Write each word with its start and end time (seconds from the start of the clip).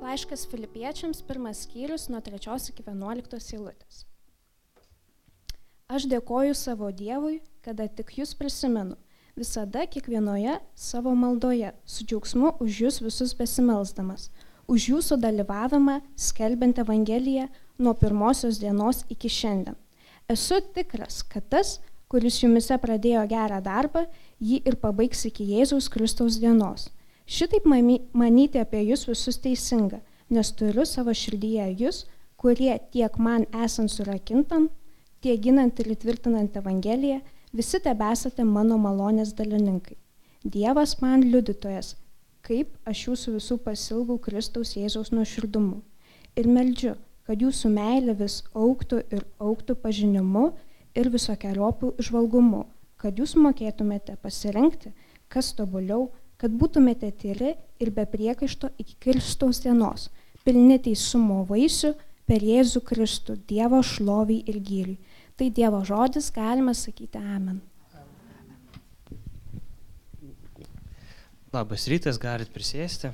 Laiškas 0.00 0.46
Filipiečiams, 0.48 1.18
pirmas 1.28 1.66
skyrius 1.66 2.06
nuo 2.08 2.22
3 2.24 2.70
iki 2.72 2.82
11 2.86 3.52
eilutės. 3.52 4.04
Aš 5.92 6.06
dėkoju 6.08 6.54
savo 6.56 6.88
Dievui, 6.88 7.42
kada 7.60 7.84
tik 7.84 8.14
jūs 8.16 8.32
prisimenu, 8.38 8.96
visada 9.36 9.84
kiekvienoje 9.84 10.54
savo 10.74 11.12
maldoje, 11.12 11.74
su 11.84 12.06
džiaugsmu 12.08 12.54
už 12.64 12.78
jūs 12.84 13.00
visus 13.04 13.34
besimelsdamas, 13.36 14.30
už 14.72 14.86
jūsų 14.94 15.18
dalyvavimą 15.20 15.98
skelbiant 16.16 16.80
Evangeliją 16.80 17.50
nuo 17.76 17.92
pirmosios 17.92 18.56
dienos 18.62 19.04
iki 19.12 19.28
šiandien. 19.28 19.76
Esu 20.32 20.62
tikras, 20.72 21.20
kad 21.28 21.44
tas, 21.52 21.76
kuris 22.08 22.40
jumise 22.40 22.80
pradėjo 22.80 23.26
gerą 23.28 23.60
darbą, 23.60 24.06
jį 24.40 24.62
ir 24.64 24.80
pabaigs 24.80 25.26
iki 25.28 25.44
Jėzaus 25.52 25.92
Kristaus 25.92 26.40
dienos. 26.40 26.88
Šitaip 27.30 27.66
manyti 27.70 28.58
apie 28.58 28.80
jūs 28.82 29.04
visus 29.06 29.36
teisinga, 29.38 30.00
nes 30.34 30.48
turiu 30.58 30.82
savo 30.88 31.12
širdyje 31.14 31.68
jūs, 31.78 32.04
kurie 32.40 32.72
tiek 32.90 33.18
man 33.22 33.44
esant 33.64 33.92
surakintam, 33.92 34.66
tiek 35.22 35.38
ginant 35.44 35.78
ir 35.78 35.92
įtvirtinant 35.94 36.56
Evangeliją, 36.58 37.20
visi 37.54 37.78
tebesate 37.84 38.42
mano 38.42 38.80
malonės 38.82 39.30
dalininkai. 39.38 39.94
Dievas 40.42 40.96
man 41.02 41.22
liudytojas, 41.22 41.92
kaip 42.42 42.72
aš 42.90 43.04
jūsų 43.06 43.36
visų 43.36 43.58
pasilgau 43.62 44.18
Kristaus 44.18 44.74
Jėzaus 44.74 45.12
nuoširdumu. 45.14 45.82
Ir 46.34 46.48
meldžiu, 46.50 46.96
kad 47.28 47.42
jūsų 47.44 47.70
meilė 47.76 48.16
vis 48.18 48.40
auktų 48.58 49.04
ir 49.14 49.22
auktų 49.38 49.76
pažinimu 49.84 50.48
ir 50.98 51.12
visokiojopų 51.14 51.92
išvalgumu, 52.02 52.64
kad 52.98 53.22
jūs 53.22 53.36
mokėtumėte 53.38 54.16
pasirinkti, 54.18 54.90
kas 55.30 55.52
tobuliau 55.54 56.08
kad 56.40 56.52
būtumėte 56.56 57.10
tyri 57.20 57.54
ir 57.80 57.90
be 57.92 58.06
priekaišto 58.08 58.72
iki 58.80 58.96
Kristaus 59.04 59.60
dienos, 59.60 60.08
pilni 60.44 60.78
teisumo 60.80 61.42
vaisių 61.48 61.92
per 62.28 62.44
Jėzų 62.46 62.80
Kristų, 62.86 63.36
Dievo 63.50 63.82
šloviai 63.84 64.44
ir 64.48 64.60
gyriui. 64.64 64.96
Tai 65.36 65.48
Dievo 65.56 65.80
žodis, 65.84 66.28
galima 66.32 66.72
sakyti 66.76 67.20
Amen. 67.20 67.60
Labas 71.50 71.88
rytas, 71.90 72.20
galit 72.20 72.52
prisėsti. 72.54 73.10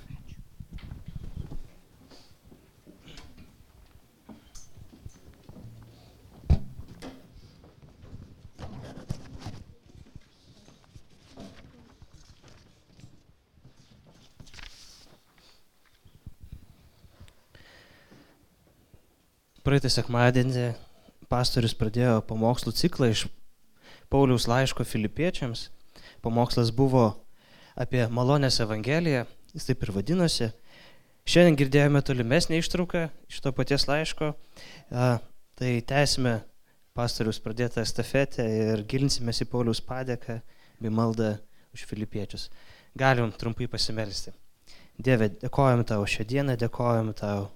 Praeitą 19.66 19.90
sekmadienį 19.90 20.68
pastorius 21.26 21.74
pradėjo 21.74 22.20
pamokslų 22.28 22.70
ciklą 22.78 23.08
iš 23.10 23.24
Pauliaus 24.12 24.46
laiško 24.46 24.84
filipiečiams. 24.86 25.70
Pamokslas 26.22 26.70
buvo 26.70 27.08
apie 27.74 28.04
malonės 28.06 28.60
evangeliją, 28.62 29.24
jis 29.56 29.66
taip 29.66 29.82
ir 29.82 29.92
vadinosi. 29.96 30.52
Šiandien 31.26 31.58
girdėjome 31.58 32.04
tolimesnį 32.06 32.60
ištrauką 32.62 33.08
iš 33.26 33.40
to 33.42 33.50
paties 33.56 33.88
laiško. 33.90 34.30
Tai 34.92 35.72
tęsime 35.90 36.36
pastorius 36.94 37.42
pradėtą 37.42 37.82
estafetę 37.82 38.46
ir 38.46 38.86
gilinsimės 38.86 39.42
į 39.42 39.50
Pauliaus 39.50 39.82
padėką 39.82 40.38
bei 40.78 40.94
maldą 40.94 41.34
už 41.74 41.88
filipiečius. 41.90 42.46
Galim 42.94 43.34
trumpai 43.34 43.66
pasimelsti. 43.66 44.30
Dieve, 44.96 45.32
dėkojom 45.42 45.82
tau 45.90 46.06
šią 46.06 46.24
dieną, 46.30 46.54
dėkojom 46.62 47.10
tau 47.18 47.48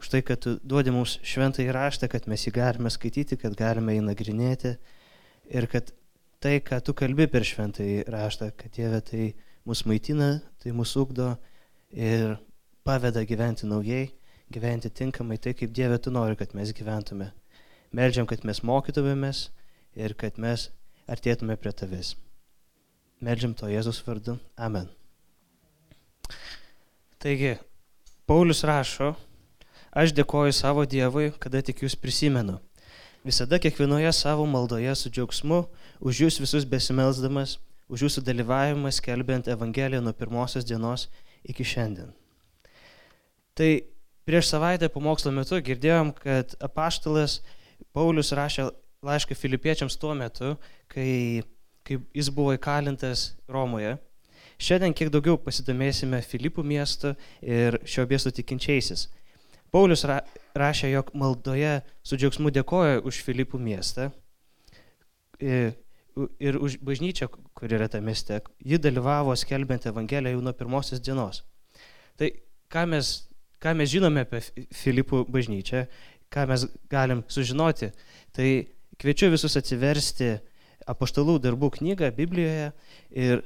už 0.00 0.10
tai, 0.12 0.22
kad 0.22 0.40
tu 0.42 0.56
duodi 0.62 0.92
mums 0.94 1.16
šventą 1.24 1.64
įraštą, 1.64 2.08
kad 2.12 2.26
mes 2.30 2.44
jį 2.46 2.52
galime 2.56 2.92
skaityti, 2.92 3.38
kad 3.40 3.56
galime 3.56 3.96
jį 3.96 4.02
nagrinėti 4.06 4.76
ir 5.56 5.68
kad 5.72 5.92
tai, 6.42 6.58
ką 6.60 6.80
tu 6.84 6.94
kalbi 6.96 7.26
per 7.30 7.46
šventą 7.46 7.84
įraštą, 8.02 8.52
kad 8.58 8.74
Dieve 8.76 9.00
tai 9.04 9.30
mus 9.66 9.84
maitina, 9.88 10.42
tai 10.62 10.74
mus 10.76 10.92
ugdo 11.00 11.34
ir 11.90 12.36
paveda 12.86 13.24
gyventi 13.26 13.66
naujai, 13.66 14.10
gyventi 14.52 14.92
tinkamai 14.92 15.40
tai, 15.42 15.56
kaip 15.58 15.72
Dieve 15.74 15.98
tu 15.98 16.12
nori, 16.14 16.36
kad 16.38 16.54
mes 16.54 16.74
gyventume. 16.76 17.32
Meldžiam, 17.96 18.28
kad 18.28 18.44
mes 18.44 18.62
mokytumėmės 18.66 19.48
ir 19.96 20.14
kad 20.18 20.38
mes 20.42 20.68
artėtume 21.10 21.56
prie 21.56 21.72
tavęs. 21.72 22.14
Meldžiam 23.24 23.54
to 23.56 23.70
Jėzus 23.70 24.02
vardu. 24.04 24.36
Amen. 24.60 24.90
Taigi, 27.22 27.56
Paulius 28.28 28.60
rašo, 28.66 29.14
Aš 29.96 30.12
dėkoju 30.12 30.52
savo 30.52 30.82
Dievui, 30.84 31.30
kada 31.40 31.62
tik 31.64 31.78
jūs 31.80 31.94
prisimenu. 31.96 32.58
Visada 33.24 33.56
kiekvienoje 33.56 34.10
savo 34.12 34.44
maldoje 34.44 34.92
su 34.92 35.08
džiaugsmu, 35.08 35.62
už 36.04 36.20
jūs 36.26 36.36
visus 36.42 36.66
besimelsdamas, 36.68 37.56
už 37.88 38.04
jūsų 38.04 38.24
dalyvavimą 38.26 38.92
skelbiant 38.92 39.48
Evangeliją 39.48 40.02
nuo 40.04 40.12
pirmosios 40.12 40.68
dienos 40.68 41.06
iki 41.48 41.64
šiandien. 41.64 42.12
Tai 43.56 43.70
prieš 44.28 44.52
savaitę 44.52 44.92
pamokslo 44.92 45.32
metu 45.32 45.62
girdėjom, 45.64 46.12
kad 46.20 46.52
apaštalas 46.60 47.40
Paulius 47.96 48.36
rašė 48.36 48.68
laišką 49.06 49.32
filipiečiams 49.32 49.96
tuo 49.96 50.12
metu, 50.12 50.58
kai, 50.92 51.40
kai 51.88 52.02
jis 52.12 52.28
buvo 52.28 52.52
įkalintas 52.52 53.30
Romoje. 53.48 53.96
Šiandien 54.60 54.92
kiek 54.92 55.08
daugiau 55.08 55.40
pasidomėsime 55.40 56.20
Filipų 56.20 56.68
miestu 56.68 57.16
ir 57.40 57.80
šio 57.88 58.04
miesto 58.10 58.28
tikinčiaisis. 58.28 59.08
Paulius 59.74 60.04
ra, 60.06 60.20
rašė, 60.56 60.90
jog 60.92 61.10
maldoje 61.18 61.80
su 62.06 62.18
džiaugsmu 62.18 62.52
dėkoja 62.54 63.02
už 63.06 63.20
Filipų 63.26 63.58
miestą 63.62 64.10
ir, 65.42 65.74
ir 66.40 66.58
už 66.62 66.78
bažnyčią, 66.86 67.28
kur 67.56 67.72
yra 67.72 67.88
ta 67.92 68.00
mieste. 68.00 68.40
Ji 68.64 68.80
dalyvavo 68.82 69.34
skelbiant 69.36 69.88
Evangeliją 69.90 70.36
jau 70.36 70.44
nuo 70.44 70.54
pirmosios 70.56 71.02
dienos. 71.02 71.42
Tai 72.16 72.30
ką 72.72 72.86
mes, 72.92 73.14
ką 73.62 73.74
mes 73.76 73.90
žinome 73.92 74.24
apie 74.26 74.42
Filipų 74.74 75.24
bažnyčią, 75.32 75.86
ką 76.32 76.46
mes 76.50 76.66
galim 76.90 77.24
sužinoti, 77.28 77.90
tai 78.36 78.50
kviečiu 79.00 79.30
visus 79.34 79.58
atsiversti 79.58 80.36
apaštalų 80.86 81.40
darbų 81.42 81.72
knygą 81.80 82.12
Biblijoje 82.16 82.70
ir 83.10 83.42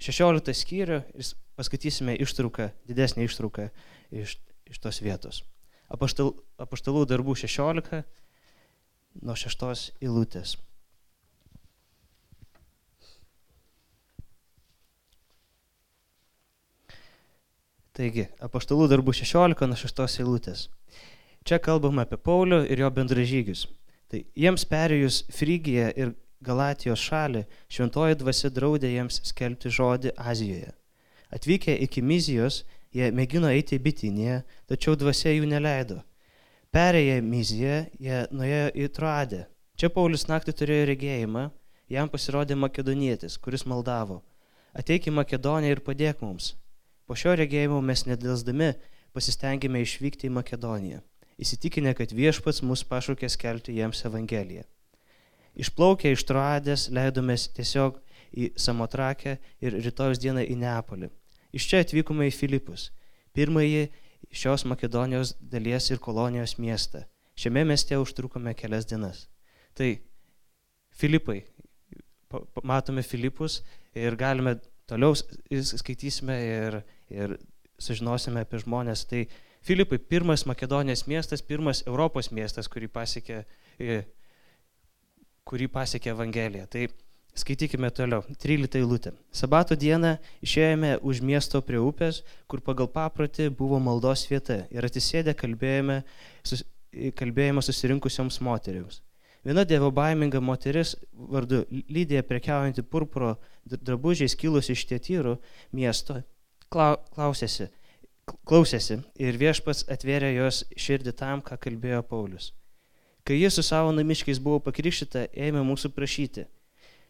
16 0.00 0.56
skyrių 0.56 1.02
ir 1.14 1.30
paskaitysime 1.58 2.16
ištrauką, 2.22 2.70
didesnį 2.88 3.28
ištrauką 3.28 3.68
iš, 4.14 4.38
iš 4.70 4.82
tos 4.82 5.02
vietos 5.04 5.42
apaštal, 5.92 6.32
apaštalų 6.60 7.04
darbų 7.08 7.36
16 7.38 8.02
nuo 9.22 9.36
6 9.36 9.92
eilutės. 10.04 10.56
Taigi, 17.98 18.28
apaštalų 18.38 18.86
darbų 18.92 19.16
16 19.18 19.66
nuo 19.66 19.78
6 19.78 20.20
eilutės. 20.22 20.68
Čia 21.48 21.58
kalbama 21.58 22.04
apie 22.04 22.18
Paulių 22.20 22.60
ir 22.70 22.84
jo 22.84 22.90
bendražygius. 22.94 23.66
Tai 24.08 24.22
jiems 24.38 24.64
perėjus 24.68 25.24
Frygiją 25.34 25.88
ir 25.96 26.14
Galatijos 26.44 27.02
šalį, 27.02 27.42
šventoji 27.66 28.18
dvasia 28.20 28.50
draudė 28.54 28.92
jiems 28.92 29.18
skelbti 29.26 29.72
žodį 29.74 30.12
Azijoje. 30.14 30.70
Atvykę 31.34 31.74
iki 31.84 32.02
Mizijos, 32.02 32.62
Jie 32.98 33.12
mėgino 33.14 33.50
eiti 33.54 33.76
į 33.78 33.82
bitinėje, 33.84 34.38
tačiau 34.66 34.96
dvasia 34.98 35.30
jų 35.36 35.46
neleido. 35.46 36.00
Perėję 36.74 37.20
Miziją, 37.22 37.76
jie 38.02 38.24
nuėjo 38.34 38.64
į 38.74 38.88
Troadę. 38.96 39.44
Čia 39.78 39.92
Paulius 39.94 40.26
naktį 40.26 40.56
turėjo 40.58 40.88
regėjimą, 40.90 41.44
jam 41.94 42.10
pasirodė 42.10 42.56
makedonietis, 42.58 43.38
kuris 43.38 43.62
maldavo. 43.70 44.18
Ateik 44.74 45.06
į 45.08 45.14
Makedoniją 45.14 45.76
ir 45.76 45.84
padėk 45.86 46.24
mums. 46.24 46.56
Po 47.06 47.16
šio 47.16 47.36
regėjimo 47.38 47.78
mes 47.80 48.02
nedėlsdami 48.08 48.72
pasistengėme 49.16 49.80
išvykti 49.84 50.28
į 50.28 50.34
Makedoniją, 50.40 50.98
įsitikinę, 51.40 51.94
kad 51.96 52.12
viešpats 52.12 52.60
mus 52.66 52.82
pašaukė 52.90 53.30
skelbti 53.32 53.78
jiems 53.78 54.04
Evangeliją. 54.10 54.66
Išplaukę 55.58 56.12
iš 56.12 56.26
Troadės 56.28 56.88
leidomės 56.94 57.48
tiesiog 57.56 58.02
į 58.34 58.52
Samotrakę 58.60 59.38
ir 59.64 59.78
rytojus 59.86 60.20
dieną 60.22 60.44
į 60.44 60.58
Neapolį. 60.60 61.08
Iš 61.54 61.68
čia 61.70 61.82
atvykome 61.84 62.28
į 62.28 62.34
Filipus, 62.34 62.90
pirmąjį 63.36 63.88
šios 64.34 64.66
Makedonijos 64.68 65.34
dalies 65.40 65.88
ir 65.90 66.00
kolonijos 66.02 66.58
miestą. 66.60 67.04
Šiame 67.38 67.64
mieste 67.64 67.96
užtrukome 67.96 68.54
kelias 68.58 68.86
dienas. 68.90 69.28
Tai 69.78 69.92
Filipai, 70.98 71.44
matome 72.66 73.02
Filipus 73.06 73.62
ir 73.94 74.16
galime 74.18 74.56
toliau 74.88 75.14
skaitysime 75.14 76.36
ir, 76.44 76.80
ir 77.08 77.36
sužinosime 77.78 78.42
apie 78.42 78.60
žmonės. 78.64 79.06
Tai 79.08 79.24
Filipai, 79.64 79.98
pirmas 79.98 80.44
Makedonijos 80.46 81.06
miestas, 81.06 81.42
pirmas 81.42 81.84
Europos 81.86 82.32
miestas, 82.34 82.68
kurį 82.68 82.90
pasiekė, 82.92 83.42
kurį 85.48 85.68
pasiekė 85.72 86.12
Evangelija. 86.12 86.66
Tai 86.66 86.88
Skaitykime 87.38 87.90
toliau. 87.94 88.24
13 88.42 88.80
eilutė. 88.80 89.12
Sabato 89.30 89.76
dieną 89.78 90.16
išėjome 90.42 90.96
už 91.06 91.20
miesto 91.22 91.60
prie 91.62 91.78
upės, 91.78 92.24
kur 92.50 92.62
pagal 92.66 92.88
paprotį 92.90 93.46
buvo 93.54 93.78
maldos 93.78 94.24
vieta 94.26 94.64
ir 94.74 94.86
atsisėdę 94.88 95.36
kalbėjome, 95.38 96.00
sus, 96.42 96.64
kalbėjome 97.20 97.62
susirinkusioms 97.62 98.40
moteriams. 98.42 99.04
Viena 99.46 99.62
dievo 99.68 99.92
baiminga 99.94 100.42
moteris 100.42 100.96
vardu 101.12 101.62
Lydija 101.70 102.24
prekiaujanti 102.26 102.82
purpuro 102.82 103.36
drabužiais 103.70 104.34
kilusi 104.34 104.74
iš 104.74 104.84
Tietyrų 104.90 105.38
miesto 105.78 106.18
klausėsi, 106.74 107.70
klausėsi 108.42 108.98
ir 109.22 109.38
viešpats 109.38 109.86
atvėrė 109.94 110.34
jos 110.34 110.64
širdį 110.74 111.14
tam, 111.22 111.46
ką 111.46 111.54
kalbėjo 111.54 112.02
Paulius. 112.02 112.50
Kai 113.22 113.38
jis 113.38 113.60
su 113.60 113.62
savo 113.62 113.94
namiškiais 113.94 114.42
buvo 114.42 114.58
pakrikštyta, 114.66 115.28
ėmė 115.38 115.62
mūsų 115.70 115.94
prašyti– 115.94 116.48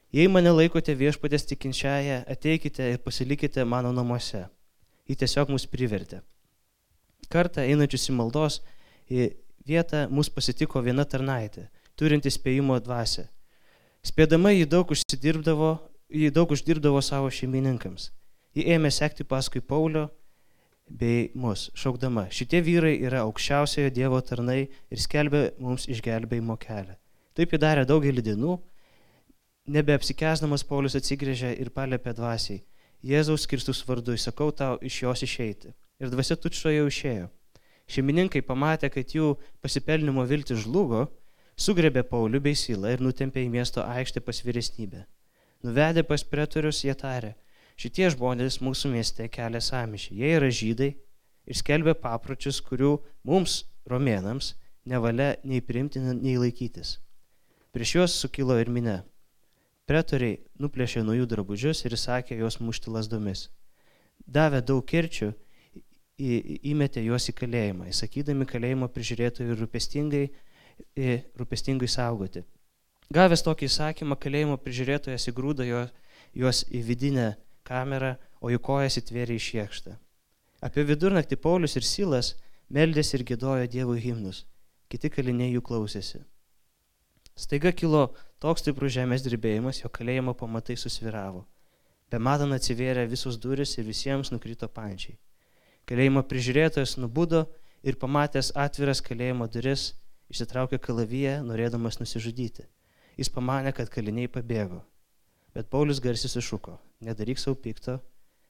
Jei 0.09 0.25
mane 0.33 0.49
laikote 0.55 0.95
viešpatės 0.97 1.45
tikinčiają, 1.51 2.23
ateikite 2.33 2.87
ir 2.95 3.01
pasilikite 3.05 3.65
mano 3.69 3.91
namuose. 3.93 4.47
Ji 5.05 5.17
tiesiog 5.21 5.51
mus 5.53 5.67
privertė. 5.69 6.23
Kartą 7.29 7.61
einančius 7.69 8.09
į 8.09 8.15
maldos 8.17 8.63
į 9.13 9.27
vietą 9.69 10.07
mus 10.09 10.31
pasitiko 10.33 10.81
viena 10.85 11.05
tarnaitė, 11.05 11.67
turinti 11.97 12.33
spėjimo 12.33 12.79
dvasę. 12.81 13.27
Spėdama 14.01 14.55
jį 14.55 14.69
daug 14.73 14.95
užsidirbdavo, 14.95 15.75
jį 16.09 16.31
daug 16.33 16.55
uždirbdavo 16.57 17.03
savo 17.05 17.29
šeimininkams. 17.29 18.09
Ji 18.57 18.65
ėmė 18.77 18.89
sekti 18.95 19.29
paskui 19.29 19.61
Paulio 19.61 20.07
bei 20.89 21.29
mus, 21.37 21.67
šaukdama, 21.77 22.31
šitie 22.33 22.63
vyrai 22.65 22.95
yra 23.05 23.27
aukščiausiojo 23.27 23.93
Dievo 23.93 24.23
tarnai 24.25 24.63
ir 24.65 25.05
skelbia 25.05 25.51
mums 25.61 25.85
išgelbėjimo 25.85 26.57
kelią. 26.65 26.97
Taip 27.37 27.53
jį 27.53 27.61
darė 27.61 27.85
daugelį 27.85 28.25
dienų 28.31 28.57
Nebeapsikesdamas 29.69 30.63
Paulius 30.65 30.95
atsigrėžė 30.97 31.51
ir 31.61 31.69
palėpė 31.77 32.15
dvasiai. 32.17 32.63
Jėzaus 33.05 33.45
Kristus 33.51 33.83
vardu 33.85 34.15
įsakau 34.17 34.49
tau 34.57 34.79
iš 34.81 35.03
jos 35.03 35.23
išeiti. 35.27 35.75
Ir 36.01 36.09
dvasia 36.09 36.39
tučto 36.41 36.73
jau 36.73 36.87
išėjo. 36.89 37.27
Šeimininkai 37.93 38.41
pamatė, 38.49 38.89
kad 38.95 39.13
jų 39.13 39.35
pasipelnimo 39.61 40.25
viltis 40.31 40.63
žlugo, 40.65 41.03
sugrebė 41.53 42.01
Paulių 42.09 42.41
bei 42.47 42.57
Silą 42.57 42.95
ir 42.95 43.05
nutempė 43.05 43.45
į 43.45 43.51
miesto 43.53 43.85
aikštę 43.85 44.23
pas 44.25 44.41
vyresnybę. 44.47 45.03
Nuvedę 45.67 46.07
pas 46.07 46.25
pretorius, 46.25 46.81
jie 46.87 46.97
tarė, 46.97 47.35
šitie 47.77 48.09
žmonės 48.15 48.61
mūsų 48.65 48.95
mieste 48.95 49.29
kelia 49.29 49.61
samišį. 49.61 50.17
Jie 50.23 50.33
yra 50.39 50.49
žydai 50.49 50.91
ir 51.45 51.61
skelbia 51.61 51.93
papročius, 51.93 52.63
kurių 52.65 52.95
mums, 53.29 53.61
romėnams, 53.85 54.55
nevalia 54.89 55.35
nei 55.45 55.61
primti, 55.61 56.01
nei 56.01 56.41
laikytis. 56.41 56.97
Prieš 57.77 57.97
juos 57.99 58.19
sukilo 58.25 58.57
ir 58.57 58.73
minė. 58.73 59.03
Pretoriai 59.89 60.43
nuplėšė 60.61 61.03
nuo 61.07 61.15
jų 61.17 61.27
drabužius 61.31 61.81
ir 61.87 61.97
įsakė 61.97 62.37
juos 62.37 62.59
mušti 62.61 62.93
lasdomis. 62.93 63.47
Davė 64.29 64.61
daug 64.61 64.85
kirčių, 64.85 65.31
įmetė 66.19 67.05
juos 67.07 67.31
į 67.31 67.35
kalėjimą, 67.39 67.89
įsakydami 67.93 68.45
kalėjimo 68.51 68.89
prižiūrėtojui 68.93 69.57
rūpestingai, 69.63 70.25
rūpestingai 71.41 71.89
saugoti. 71.89 72.45
Gavęs 73.15 73.45
tokį 73.47 73.71
įsakymą, 73.71 74.19
kalėjimo 74.21 74.59
prižiūrėtojas 74.61 75.31
įgrūdo 75.31 75.65
juos 75.65 76.65
į 76.69 76.83
vidinę 76.85 77.31
kamerą, 77.65 78.17
o 78.45 78.53
jų 78.53 78.61
kojas 78.61 79.01
įtvėrė 79.01 79.39
į 79.39 79.45
šiekštą. 79.47 79.97
Apie 80.69 80.85
vidurnaktį 80.85 81.39
Paulius 81.41 81.79
ir 81.79 81.87
Silas 81.87 82.35
meldėsi 82.69 83.17
ir 83.17 83.25
gėdojo 83.25 83.65
Dievų 83.71 83.97
himnus, 84.03 84.45
kiti 84.93 85.09
kaliniai 85.09 85.55
jų 85.55 85.63
klausėsi. 85.65 86.27
Staiga 87.39 87.71
kilo 87.71 88.09
toks 88.43 88.65
stiprus 88.65 88.97
žemės 88.97 89.23
drebėjimas, 89.23 89.79
jo 89.85 89.91
kalėjimo 89.95 90.35
pamatai 90.35 90.75
susviravo. 90.81 91.45
Bematant 92.11 92.57
atsivėrė 92.57 93.05
visos 93.07 93.39
duris 93.39 93.77
ir 93.79 93.87
visiems 93.87 94.33
nukrito 94.35 94.67
pančiai. 94.67 95.19
Kalėjimo 95.87 96.25
prižiūrėtojas 96.27 96.97
nubudo 96.99 97.45
ir 97.87 97.99
pamatęs 98.01 98.51
atviras 98.59 99.05
kalėjimo 99.05 99.47
duris, 99.55 99.93
išsitraukė 100.33 100.81
kalaviją, 100.83 101.39
norėdamas 101.47 102.01
nusižudyti. 102.03 102.67
Jis 103.21 103.31
pamanė, 103.33 103.73
kad 103.77 103.91
kaliniai 103.93 104.31
pabėgo. 104.31 104.83
Bet 105.55 105.71
Paulius 105.71 106.03
garsiai 106.03 106.31
sušuko, 106.33 106.77
nedaryk 107.07 107.39
savo 107.39 107.57
pikto, 107.59 108.01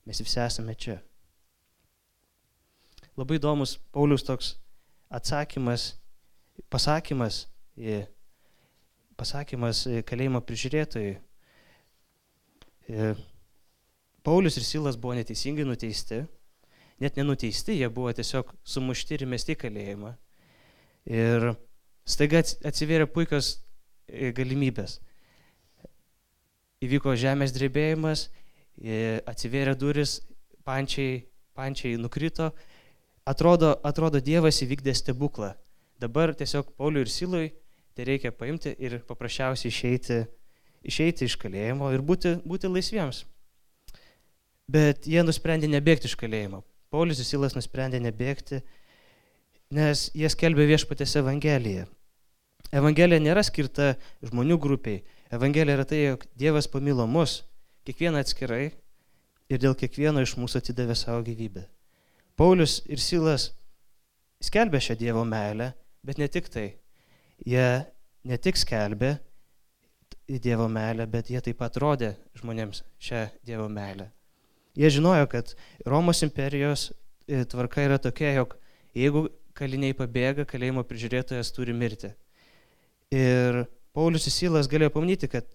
mes 0.08 0.25
visi 0.25 0.41
esame 0.43 0.75
čia. 0.75 0.99
Labai 3.20 3.37
įdomus 3.37 3.76
Paulius 3.93 4.25
toks 4.25 4.55
atsakymas, 5.12 5.91
pasakymas 6.73 7.46
į 7.76 8.06
pasakymas 9.19 9.82
e, 9.88 10.03
kalėjimo 10.06 10.41
prižiūrėtojui. 10.47 11.17
E, 12.88 13.11
Paulius 14.26 14.59
ir 14.61 14.67
Silas 14.67 14.99
buvo 15.00 15.17
neteisingai 15.19 15.67
nuteisti, 15.67 16.23
net 17.03 17.19
nenuteisti, 17.19 17.76
jie 17.79 17.88
buvo 17.93 18.12
tiesiog 18.15 18.53
sumušti 18.67 19.19
ir 19.19 19.26
mesti 19.31 19.56
kalėjimą. 19.59 20.15
Ir 21.09 21.53
staiga 22.09 22.43
atsivėrė 22.70 23.09
puikios 23.11 23.56
e, 24.06 24.31
galimybės. 24.37 24.99
Įvyko 26.85 27.17
žemės 27.19 27.50
drebėjimas, 27.56 28.29
atsivėrė 29.26 29.73
duris, 29.75 30.20
pančiai, 30.62 31.25
pančiai 31.59 31.97
nukrito. 31.99 32.53
Atrodo, 33.26 33.73
atrodo, 33.82 34.20
Dievas 34.23 34.61
įvykdė 34.62 34.94
stebuklą. 34.94 35.56
Dabar 35.99 36.31
tiesiog 36.38 36.70
Pauliui 36.79 37.03
ir 37.03 37.11
Silui 37.11 37.49
tai 37.98 38.04
reikia 38.06 38.30
paimti 38.30 38.70
ir 38.78 39.00
paprasčiausiai 39.08 39.72
išeiti, 39.72 40.20
išeiti 40.86 41.26
iš 41.26 41.34
kalėjimo 41.42 41.88
ir 41.90 42.04
būti, 42.06 42.36
būti 42.46 42.70
laisviems. 42.70 43.24
Bet 44.70 45.08
jie 45.10 45.24
nusprendė 45.26 45.66
nebėgti 45.72 46.06
iš 46.06 46.14
kalėjimo. 46.20 46.62
Paulius 46.94 47.18
ir 47.18 47.26
Silas 47.26 47.58
nusprendė 47.58 47.98
nebėgti, 48.04 48.62
nes 49.74 50.04
jie 50.14 50.30
skelbė 50.30 50.68
viešpatės 50.70 51.16
Evangeliją. 51.18 51.88
Evangelija 52.70 53.18
nėra 53.18 53.42
skirta 53.42 53.96
žmonių 54.22 54.62
grupiai. 54.62 55.02
Evangelija 55.34 55.80
yra 55.80 55.90
tai, 55.90 56.02
jog 56.12 56.30
Dievas 56.38 56.70
pamilo 56.70 57.10
mus, 57.10 57.40
kiekvieną 57.82 58.22
atskirai 58.22 58.68
ir 59.50 59.58
dėl 59.58 59.74
kiekvieno 59.74 60.22
iš 60.22 60.38
mūsų 60.38 60.62
atidavė 60.62 60.94
savo 60.94 61.26
gyvybę. 61.26 61.66
Paulius 62.38 62.78
ir 62.86 63.02
Silas 63.02 63.56
skelbė 64.38 64.86
šią 64.86 65.02
Dievo 65.02 65.26
meilę, 65.26 65.72
bet 66.06 66.22
ne 66.22 66.30
tik 66.30 66.46
tai 66.46 66.76
jie 67.46 67.67
ne 68.25 68.38
tik 68.38 68.58
skelbė 68.58 69.19
Dievo 70.29 70.67
meilę, 70.69 71.06
bet 71.08 71.31
jie 71.32 71.40
taip 71.40 71.56
pat 71.62 71.76
rodė 71.81 72.12
žmonėms 72.37 72.82
šią 73.00 73.23
Dievo 73.49 73.69
meilę. 73.73 74.11
Jie 74.76 74.90
žinojo, 74.99 75.25
kad 75.32 75.55
Romos 75.88 76.20
imperijos 76.23 76.90
e, 77.26 77.46
tvarka 77.49 77.82
yra 77.87 77.96
tokia, 77.99 78.35
jog 78.37 78.58
jeigu 78.94 79.25
kaliniai 79.56 79.96
pabėga, 79.96 80.44
kalėjimo 80.46 80.84
prižiūrėtojas 80.86 81.51
turi 81.56 81.72
mirti. 81.74 82.12
Ir 83.10 83.65
Paulius 83.96 84.29
Įsilas 84.29 84.69
galėjo 84.70 84.93
pamanyti, 84.94 85.31
kad 85.32 85.48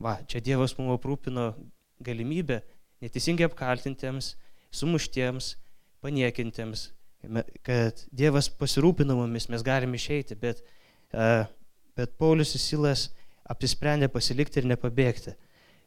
va, 0.00 0.20
čia 0.30 0.40
Dievas 0.40 0.76
mums 0.78 0.94
aprūpino 0.94 1.50
galimybę 2.02 2.62
neteisingai 3.02 3.48
apkaltintiems, 3.48 4.36
sumuštiems, 4.72 5.56
paniekintiems, 6.02 6.86
kad 7.66 8.04
Dievas 8.14 8.48
pasirūpino 8.58 9.18
mumis, 9.18 9.48
mes 9.50 9.66
galime 9.66 9.98
išeiti, 9.98 10.38
bet 10.38 10.62
bet 11.12 12.16
Paulius 12.18 12.54
ir 12.56 12.62
Silas 12.62 13.08
apsisprendė 13.52 14.08
pasilikti 14.12 14.62
ir 14.62 14.68
nepabėgti. 14.70 15.34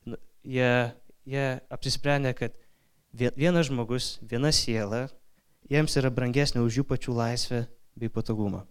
Nu, 0.09 0.19
jie, 0.45 0.69
jie 1.25 1.45
apsisprendė, 1.73 2.35
kad 2.37 2.55
vienas 3.15 3.69
žmogus, 3.69 4.15
viena 4.21 4.51
siela, 4.53 5.05
jiems 5.71 5.97
yra 5.97 6.11
brangesnė 6.13 6.61
už 6.61 6.81
jų 6.81 6.87
pačių 6.91 7.15
laisvę 7.17 7.65
bei 7.95 8.11
patogumą. 8.11 8.65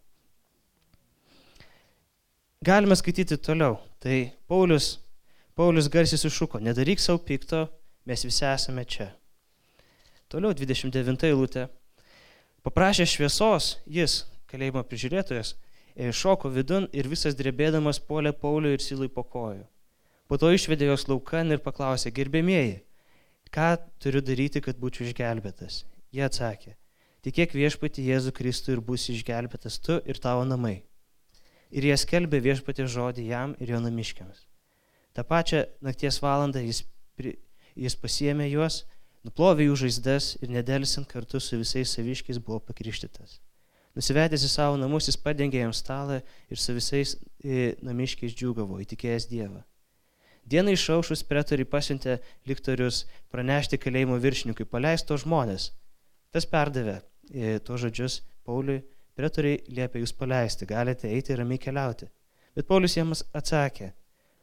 Galime 2.64 2.96
skaityti 2.96 3.36
toliau. 3.36 3.76
Tai 4.00 4.32
Paulius, 4.48 4.98
Paulius 5.56 5.88
garsiai 5.92 6.20
sušuko, 6.20 6.60
nedaryk 6.60 7.00
savo 7.00 7.20
pikto, 7.24 7.66
mes 8.08 8.24
visi 8.24 8.44
esame 8.48 8.84
čia. 8.88 9.10
Toliau 10.32 10.54
29 10.56 11.26
eilutė. 11.28 11.66
Paprašė 12.64 13.04
šviesos 13.08 13.74
jis, 13.84 14.22
kalėjimo 14.48 14.80
prižiūrėtojas, 14.88 15.54
šoko 15.96 16.50
vidun 16.50 16.88
ir 16.92 17.06
visas 17.08 17.36
drebėdamas 17.38 18.00
polė 18.02 18.32
Pauliui 18.34 18.74
ir 18.74 18.82
Silui 18.82 19.08
po 19.08 19.22
kojų. 19.22 19.64
Po 20.26 20.38
to 20.40 20.50
išvedė 20.50 20.88
jos 20.88 21.06
laukan 21.06 21.52
ir 21.54 21.60
paklausė, 21.62 22.10
gerbėmieji, 22.10 22.80
ką 23.54 23.74
turiu 24.02 24.22
daryti, 24.24 24.62
kad 24.64 24.80
būčiau 24.80 25.06
išgelbėtas? 25.06 25.84
Jie 26.14 26.24
atsakė, 26.26 26.74
tikėk 27.22 27.54
viešpati 27.54 28.02
Jėzų 28.08 28.32
Kristų 28.34 28.74
ir 28.74 28.82
būsi 28.82 29.12
išgelbėtas 29.14 29.78
tu 29.78 30.00
ir 30.02 30.18
tavo 30.18 30.42
namai. 30.48 30.80
Ir 31.70 31.86
jie 31.86 31.94
skelbė 31.98 32.40
viešpatį 32.42 32.88
žodį 32.90 33.28
jam 33.28 33.54
ir 33.60 33.74
jo 33.74 33.80
namiškiams. 33.84 34.44
Ta 35.14 35.22
pačią 35.22 35.64
nakties 35.82 36.18
valandą 36.22 36.62
jis, 36.64 36.82
pri, 37.14 37.36
jis 37.78 37.94
pasiemė 37.98 38.48
juos, 38.50 38.82
nuplovė 39.26 39.68
jų 39.68 39.80
žaizdas 39.84 40.34
ir 40.42 40.50
nedėlisant 40.54 41.06
kartu 41.10 41.38
su 41.38 41.58
visais 41.60 41.94
saviškiais 41.94 42.42
buvo 42.42 42.58
pakrikštytas. 42.64 43.43
Nusivedęs 43.94 44.42
į 44.42 44.50
savo 44.50 44.78
namus, 44.80 45.06
jis 45.06 45.18
padengė 45.22 45.60
jam 45.60 45.72
stalą 45.76 46.18
ir 46.50 46.58
su 46.58 46.74
visais 46.74 47.14
e, 47.44 47.76
namiškiais 47.86 48.34
džiugavo, 48.34 48.80
įtikėjęs 48.82 49.28
Dievą. 49.30 49.62
Dieną 50.50 50.74
išaušus 50.74 51.22
pretoriai 51.24 51.68
pasiuntė 51.70 52.18
liktorius 52.50 53.04
pranešti 53.32 53.78
kalėjimo 53.80 54.18
viršininkui, 54.20 54.66
paleisto 54.68 55.16
žmonės. 55.20 55.70
Tas 56.34 56.44
perdavė 56.50 56.98
e, 56.98 57.60
tuos 57.64 57.84
žodžius 57.86 58.18
Pauliui, 58.44 58.82
pretoriai 59.16 59.62
liepia 59.70 60.02
jūs 60.02 60.12
paleisti, 60.18 60.66
galite 60.68 61.08
eiti 61.08 61.32
ir 61.32 61.40
ramiai 61.40 61.62
keliauti. 61.62 62.10
Bet 62.58 62.66
Paulius 62.68 62.98
jiems 62.98 63.22
atsakė, 63.32 63.92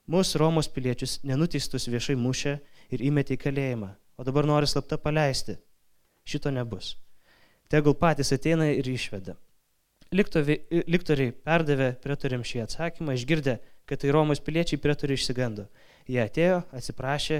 mūsų 0.09 0.41
Romos 0.41 0.71
piliečius 0.71 1.19
nenuteistus 1.27 1.91
viešai 1.91 2.15
mušė 2.15 2.57
ir 2.95 3.05
įmetė 3.11 3.35
į 3.35 3.43
kalėjimą, 3.43 3.93
o 4.15 4.25
dabar 4.25 4.47
nori 4.47 4.71
slapta 4.71 4.97
paleisti. 4.97 5.59
Šito 6.25 6.49
nebus. 6.55 6.95
Tegul 7.71 7.95
patys 7.95 8.33
ateina 8.35 8.67
ir 8.73 8.87
išveda. 8.91 9.37
Liktoriai 10.11 11.31
perdavė 11.31 11.93
pretoriam 12.03 12.43
šį 12.43 12.65
atsakymą, 12.65 13.15
išgirdę, 13.15 13.61
kad 13.87 14.01
tai 14.01 14.11
Romos 14.11 14.41
piliečiai 14.43 14.79
pretoriai 14.81 15.15
išsigando. 15.15 15.69
Jie 16.03 16.19
atėjo, 16.19 16.57
atsiprašė 16.75 17.37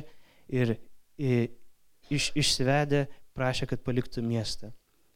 ir 0.55 0.77
iš, 1.19 2.29
išsivedė, 2.31 3.09
prašė, 3.35 3.67
kad 3.73 3.83
paliktų 3.83 4.23
miestą. 4.23 4.71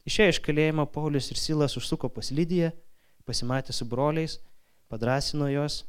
Išėję 0.06 0.34
iš 0.34 0.42
kalėjimo, 0.44 0.84
Paulius 0.92 1.30
ir 1.32 1.40
Silas 1.40 1.78
užsuko 1.80 2.10
pas 2.12 2.28
Lydiją, 2.30 2.70
pasimatė 3.26 3.74
su 3.74 3.88
broliais, 3.88 4.36
padrasino 4.92 5.48
juos 5.50 5.80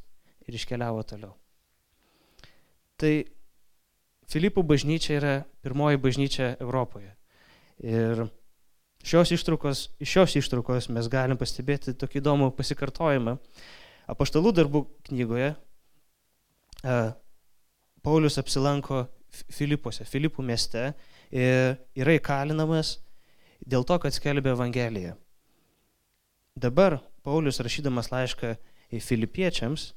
ir 0.48 0.56
iškeliavo 0.58 1.04
toliau. 1.06 1.36
Tai 2.98 3.12
Filipų 4.28 4.64
bažnyčia 4.66 5.14
yra 5.20 5.34
pirmoji 5.62 6.00
bažnyčia 6.02 6.50
Europoje. 6.58 7.12
Ir 7.78 8.26
šios 9.06 9.32
ištraukos, 9.34 9.88
iš 10.00 10.14
šios 10.16 10.36
ištraukos 10.40 10.88
mes 10.94 11.08
galim 11.10 11.38
pastebėti 11.38 11.94
tokį 11.98 12.22
įdomų 12.22 12.50
pasikartojimą. 12.58 13.36
Apaštalų 14.08 14.54
darbų 14.56 14.84
knygoje 15.10 15.52
Paulius 18.02 18.38
apsilanko 18.40 19.06
Filipuose, 19.52 20.06
Filipų 20.08 20.42
mieste 20.46 20.92
ir 21.34 21.76
yra 21.98 22.14
įkalinamas 22.16 22.96
dėl 23.60 23.84
to, 23.84 23.98
kad 24.00 24.14
skelbė 24.14 24.54
Evangeliją. 24.54 25.16
Dabar 26.56 26.98
Paulius 27.22 27.60
rašydamas 27.60 28.10
laišką 28.10 28.54
filipiečiams, 29.04 29.92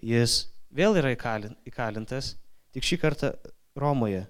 jis 0.00 0.46
vėl 0.72 0.96
yra 0.96 1.12
įkalintas, 1.12 2.36
tik 2.72 2.86
šį 2.86 3.00
kartą 3.02 3.34
Romoje, 3.78 4.24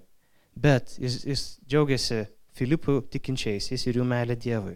bet 0.53 0.97
jis, 0.99 1.21
jis 1.25 1.45
džiaugiasi 1.63 2.25
Filipų 2.57 3.01
tikinčiaisiais 3.11 3.85
ir 3.87 4.01
jų 4.01 4.05
meilė 4.07 4.35
Dievui. 4.35 4.75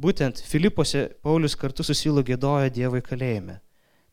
Būtent 0.00 0.40
Filipuose 0.46 1.08
Paulius 1.22 1.56
kartu 1.60 1.84
su 1.84 1.94
Silu 1.94 2.22
gėdojo 2.24 2.70
Dievui 2.72 3.02
kalėjime. 3.04 3.58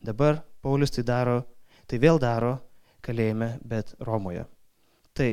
Dabar 0.04 0.42
Paulius 0.60 0.92
tai 0.92 1.04
daro, 1.06 1.38
tai 1.86 2.00
vėl 2.02 2.20
daro 2.20 2.58
kalėjime, 3.00 3.54
bet 3.64 3.94
Romoje. 4.04 4.44
Tai 5.16 5.30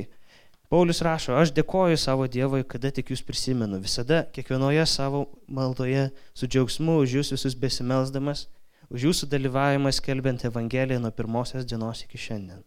Paulius 0.71 1.03
rašo, 1.05 1.35
aš 1.37 1.51
dėkoju 1.53 1.97
savo 1.99 2.25
Dievui, 2.31 2.63
kada 2.63 2.89
tik 2.95 3.11
jūs 3.13 3.21
prisimenu, 3.25 3.81
visada, 3.83 4.23
kiekvienoje 4.33 4.85
savo 4.89 5.25
maldoje, 5.47 6.07
su 6.33 6.47
džiaugsmu 6.47 7.01
už 7.03 7.19
jūs 7.19 7.33
visus 7.35 7.57
besimelsdamas, 7.59 8.47
už 8.89 9.09
jūsų 9.09 9.29
dalyvavimą 9.29 9.91
skelbiant 9.93 10.47
Evangeliją 10.47 11.01
nuo 11.03 11.11
pirmosios 11.11 11.67
dienos 11.69 12.05
iki 12.07 12.21
šiandien. 12.21 12.63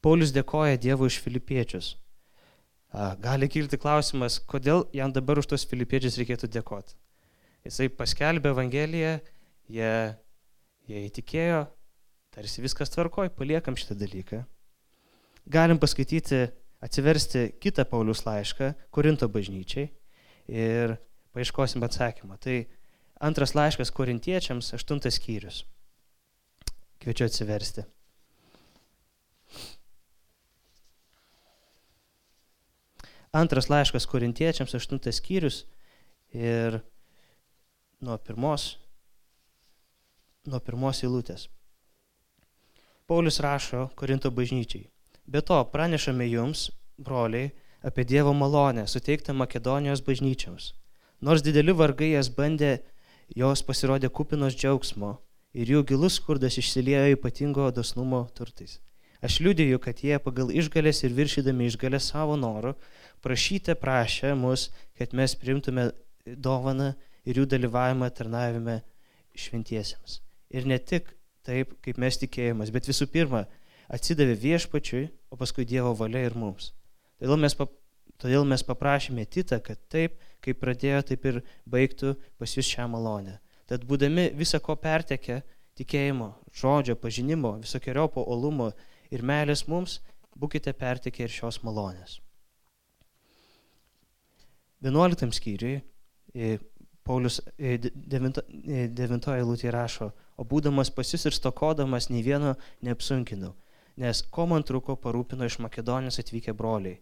Paulius 0.00 0.32
dėkoja 0.32 0.80
Dievui 0.80 1.10
už 1.12 1.20
filipiečius. 1.20 1.98
Gali 2.90 3.46
kilti 3.46 3.78
klausimas, 3.78 4.40
kodėl 4.50 4.88
jam 4.94 5.12
dabar 5.14 5.38
už 5.38 5.52
tos 5.52 5.64
filipiečius 5.70 6.16
reikėtų 6.18 6.48
dėkoti. 6.50 6.96
Jisai 7.62 7.86
paskelbė 7.92 8.50
Evangeliją, 8.50 9.12
jie, 9.70 9.92
jie 10.90 11.02
įtikėjo, 11.06 11.60
tarsi 12.34 12.64
viskas 12.64 12.90
tvarkoj, 12.90 13.30
paliekam 13.36 13.78
šitą 13.78 13.94
dalyką. 14.00 14.40
Galim 15.50 15.78
paskaityti, 15.78 16.48
atsiversti 16.82 17.46
kitą 17.62 17.86
Paulius 17.86 18.24
laišką 18.26 18.72
Korinto 18.90 19.28
bažnyčiai 19.30 19.90
ir 20.50 20.96
paieškosim 21.36 21.86
atsakymą. 21.86 22.40
Tai 22.42 22.58
antras 23.22 23.54
laiškas 23.54 23.94
korintiečiams, 23.94 24.74
aštuntas 24.74 25.20
skyrius. 25.20 25.62
Kviečiu 27.00 27.28
atsiversti. 27.28 27.86
Antras 33.32 33.68
laiškas 33.70 34.08
korintiečiams, 34.10 34.74
aštuntas 34.74 35.20
skyrius 35.20 35.62
ir 36.34 36.80
nuo 38.02 38.16
pirmos, 38.18 38.74
nuo 40.50 40.58
pirmos 40.58 41.04
eilutės. 41.06 41.46
Paulius 43.06 43.38
rašo 43.42 43.88
Korinto 43.94 44.30
bažnyčiai. 44.34 44.88
Be 45.30 45.42
to, 45.46 45.60
pranešame 45.72 46.26
jums, 46.26 46.70
broliai, 46.98 47.52
apie 47.86 48.04
Dievo 48.04 48.34
malonę 48.34 48.86
suteiktą 48.90 49.34
Makedonijos 49.34 50.02
bažnyčiams. 50.02 50.72
Nors 51.20 51.42
dideli 51.46 51.74
vargai 51.76 52.12
jas 52.16 52.30
bandė, 52.34 52.80
jos 53.36 53.62
pasirodė 53.62 54.10
kupinos 54.10 54.58
džiaugsmo 54.58 55.16
ir 55.54 55.70
jų 55.70 55.84
gilus 55.86 56.18
skurdas 56.18 56.58
išsiliejo 56.58 57.14
ypatingo 57.14 57.70
dosnumo 57.70 58.24
turtais. 58.34 58.80
Aš 59.22 59.40
liudiju, 59.44 59.78
kad 59.78 60.00
jie 60.00 60.18
pagal 60.18 60.50
išgalės 60.50 61.04
ir 61.04 61.12
viršydami 61.12 61.66
išgalę 61.68 62.00
savo 62.00 62.38
norų 62.40 62.72
prašyti 63.24 63.76
prašė 63.78 64.34
mus, 64.38 64.68
kad 64.98 65.14
mes 65.16 65.34
priimtume 65.38 65.90
dovaną 66.26 66.92
ir 67.28 67.40
jų 67.40 67.46
dalyvavimą 67.50 68.10
tarnavime 68.16 68.80
šventiesiems. 69.36 70.20
Ir 70.50 70.66
ne 70.66 70.78
tik 70.78 71.12
taip, 71.46 71.76
kaip 71.84 72.00
mes 72.00 72.18
tikėjimas, 72.20 72.72
bet 72.74 72.88
visų 72.90 73.08
pirma, 73.12 73.44
atsidavė 73.90 74.36
viešpačiui, 74.38 75.04
o 75.30 75.38
paskui 75.40 75.66
Dievo 75.68 75.92
valia 75.98 76.24
ir 76.26 76.36
mums. 76.38 76.72
Todėl 77.20 77.40
mes, 77.40 77.54
pap, 77.56 77.72
todėl 78.20 78.46
mes 78.48 78.64
paprašėme 78.66 79.26
Titą, 79.26 79.60
kad 79.64 79.80
taip, 79.92 80.18
kaip 80.44 80.60
pradėjo, 80.62 81.02
taip 81.10 81.26
ir 81.28 81.40
baigtų 81.68 82.14
pas 82.40 82.56
jūs 82.56 82.68
šią 82.70 82.88
malonę. 82.92 83.38
Tad 83.70 83.84
būdami 83.86 84.30
visą 84.34 84.58
ko 84.62 84.74
pertekę 84.80 85.40
tikėjimo, 85.78 86.32
žodžio, 86.56 86.96
pažinimo, 86.98 87.54
visokiojopo 87.62 88.24
olumo 88.34 88.72
ir 89.14 89.22
meilės 89.26 89.66
mums, 89.68 90.00
būkite 90.36 90.74
pertekę 90.76 91.26
ir 91.26 91.32
šios 91.32 91.60
malonės. 91.66 92.18
11 94.82 95.32
skyriui 95.36 95.80
e, 96.34 96.58
Paulius 97.04 97.40
9 97.58 98.40
e, 98.68 99.36
eilutė 99.36 99.72
rašo, 99.74 100.10
o 100.36 100.44
būdamas 100.44 100.92
pas 100.94 101.08
jūs 101.12 101.26
ir 101.26 101.36
stokodamas 101.36 102.08
nei 102.10 102.22
vieno 102.24 102.54
neapsunkinau, 102.86 103.54
nes 104.00 104.22
ko 104.32 104.46
man 104.46 104.64
truko 104.64 104.96
parūpino 104.96 105.48
iš 105.48 105.58
Makedonijos 105.64 106.20
atvykę 106.22 106.54
broliai. 106.56 107.00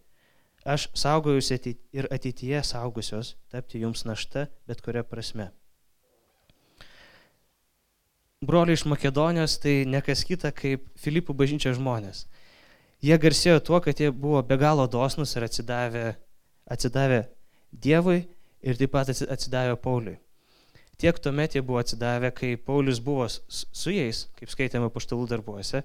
Aš 0.66 0.88
saugojusi 0.98 1.76
ir 1.94 2.08
ateityje 2.10 2.62
saugusios 2.66 3.36
tapti 3.52 3.78
jums 3.84 4.04
našta 4.04 4.48
bet 4.66 4.82
kuria 4.82 5.04
prasme. 5.06 5.50
Broliai 8.44 8.78
iš 8.78 8.84
Makedonijos 8.86 9.58
tai 9.62 9.84
nekas 9.86 10.24
kita 10.26 10.50
kaip 10.54 10.86
Filipų 10.98 11.34
bažnyčios 11.34 11.78
žmonės. 11.78 12.26
Jie 13.02 13.14
garsėjo 13.18 13.60
tuo, 13.62 13.78
kad 13.82 13.98
jie 13.98 14.10
buvo 14.10 14.42
be 14.42 14.56
galo 14.58 14.86
dosnus 14.90 15.36
ir 15.36 15.46
atsidavę, 15.46 16.16
atsidavę 16.66 17.26
Dievui 17.72 18.22
ir 18.62 18.78
taip 18.78 18.92
pat 18.94 19.10
atsidavę 19.10 19.76
Pauliui. 19.82 20.18
Tiek 20.98 21.18
tuomet 21.22 21.54
jie 21.54 21.62
buvo 21.62 21.78
atsidavę, 21.78 22.32
kai 22.34 22.56
Paulius 22.56 22.98
buvo 22.98 23.28
su 23.30 23.92
jais, 23.94 24.24
kaip 24.38 24.50
skaitėme 24.50 24.88
paštalų 24.90 25.28
darbuose. 25.30 25.84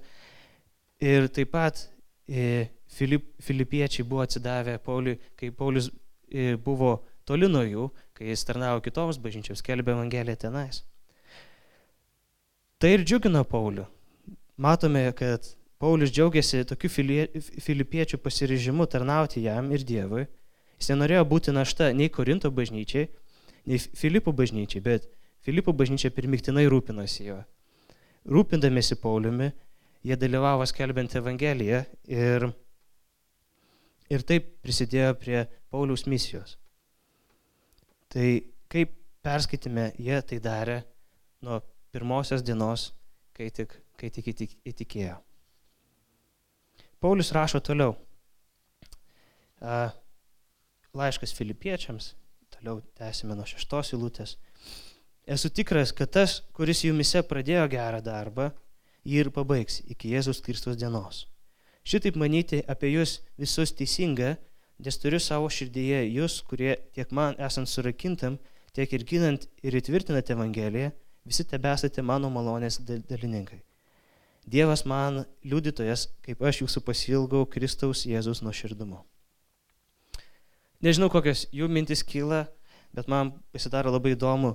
Ir 1.02 1.28
taip 1.30 1.52
pat 1.54 1.84
e, 2.26 2.66
Filip, 2.94 3.26
filipiečiai 3.42 4.06
buvo 4.06 4.22
atsidavę 4.22 4.78
Pauliui, 4.82 5.18
kai 5.38 5.50
Paulius 5.50 5.88
e, 6.30 6.54
buvo 6.54 6.96
toli 7.26 7.48
nuo 7.50 7.62
jų, 7.66 7.88
kai 8.14 8.28
jis 8.30 8.44
tarnavo 8.46 8.82
kitoms 8.84 9.18
bažnyčioms, 9.22 9.62
kelbė 9.66 9.94
Evangeliją 9.96 10.38
tenais. 10.44 10.82
Tai 12.78 12.92
ir 12.94 13.02
džiugino 13.06 13.42
Paulių. 13.48 13.86
Matome, 14.62 15.08
kad 15.18 15.46
Paulius 15.82 16.12
džiaugiasi 16.14 16.62
tokiu 16.70 16.90
filipiečių 16.90 18.20
pasiryžimu 18.22 18.86
tarnauti 18.90 19.42
jam 19.42 19.72
ir 19.74 19.82
Dievui 19.86 20.26
Jis 20.80 20.90
nenorėjo 20.92 21.24
būti 21.30 21.54
našta 21.54 21.90
nei 21.96 22.10
Korinto 22.12 22.50
bažnyčiai, 22.54 23.08
nei 23.70 23.78
Filipų 23.78 24.34
bažnyčiai, 24.36 24.82
bet 24.84 25.06
Filipų 25.44 25.74
bažnyčia 25.76 26.10
pirmiktinai 26.14 26.66
rūpinosi 26.72 27.28
juo. 27.28 27.42
Rūpindamėsi 28.24 28.96
Pauliumi, 29.00 29.50
jie 30.04 30.16
dalyvavo 30.20 30.64
skelbiant 30.68 31.14
Evangeliją 31.20 31.82
ir, 32.08 32.48
ir 34.08 34.24
taip 34.28 34.48
prisidėjo 34.64 35.12
prie 35.20 35.44
Pauliaus 35.72 36.06
misijos. 36.08 36.56
Tai 38.12 38.28
kaip 38.72 38.96
perskaitime, 39.24 39.90
jie 40.00 40.20
tai 40.24 40.40
darė 40.44 40.80
nuo 41.44 41.60
pirmosios 41.92 42.42
dienos, 42.44 42.92
kai 43.36 43.50
tik, 43.52 43.76
kai 44.00 44.10
tik 44.12 44.32
įtikėjo. 44.32 45.18
Paulius 47.04 47.34
rašo 47.36 47.60
toliau 47.60 47.92
laiškas 50.94 51.34
filipiečiams, 51.34 52.14
toliau 52.54 52.80
tęsime 52.98 53.34
nuo 53.34 53.46
šeštos 53.48 53.94
įlūtės. 53.96 54.36
Esu 55.26 55.50
tikras, 55.50 55.92
kad 55.96 56.12
tas, 56.14 56.42
kuris 56.54 56.84
jumise 56.84 57.22
pradėjo 57.26 57.66
gerą 57.72 58.00
darbą, 58.04 58.50
jį 59.04 59.24
ir 59.24 59.30
pabaigs 59.34 59.80
iki 59.90 60.12
Jėzus 60.14 60.42
Kristus 60.44 60.78
dienos. 60.80 61.24
Šitaip 61.84 62.16
manyti 62.20 62.62
apie 62.68 62.92
jūs 62.92 63.18
visus 63.40 63.74
teisinga, 63.76 64.36
nes 64.80 64.98
turiu 65.00 65.20
savo 65.20 65.50
širdyje 65.52 66.02
jūs, 66.08 66.40
kurie 66.48 66.76
tiek 66.96 67.10
man 67.12 67.36
esant 67.42 67.68
surakintam, 67.68 68.38
tiek 68.76 68.92
ir 68.92 69.04
ginant 69.08 69.48
ir 69.62 69.76
įtvirtinant 69.80 70.30
Evangeliją, 70.36 70.92
visi 71.24 71.44
tebesate 71.48 72.02
mano 72.02 72.30
malonės 72.32 72.80
dalininkai. 72.84 73.62
Dievas 74.44 74.84
man 74.84 75.24
liudytojas, 75.44 76.08
kaip 76.24 76.42
aš 76.44 76.62
jūsų 76.64 76.84
pasilgau 76.84 77.46
Kristaus 77.48 78.04
Jėzus 78.08 78.44
nuoširdumu. 78.44 79.00
Nežinau, 80.84 81.08
kokios 81.08 81.46
jų 81.54 81.64
mintis 81.72 82.02
kyla, 82.04 82.42
bet 82.92 83.08
man 83.08 83.32
pasidaro 83.54 83.92
labai 83.94 84.12
įdomu, 84.12 84.52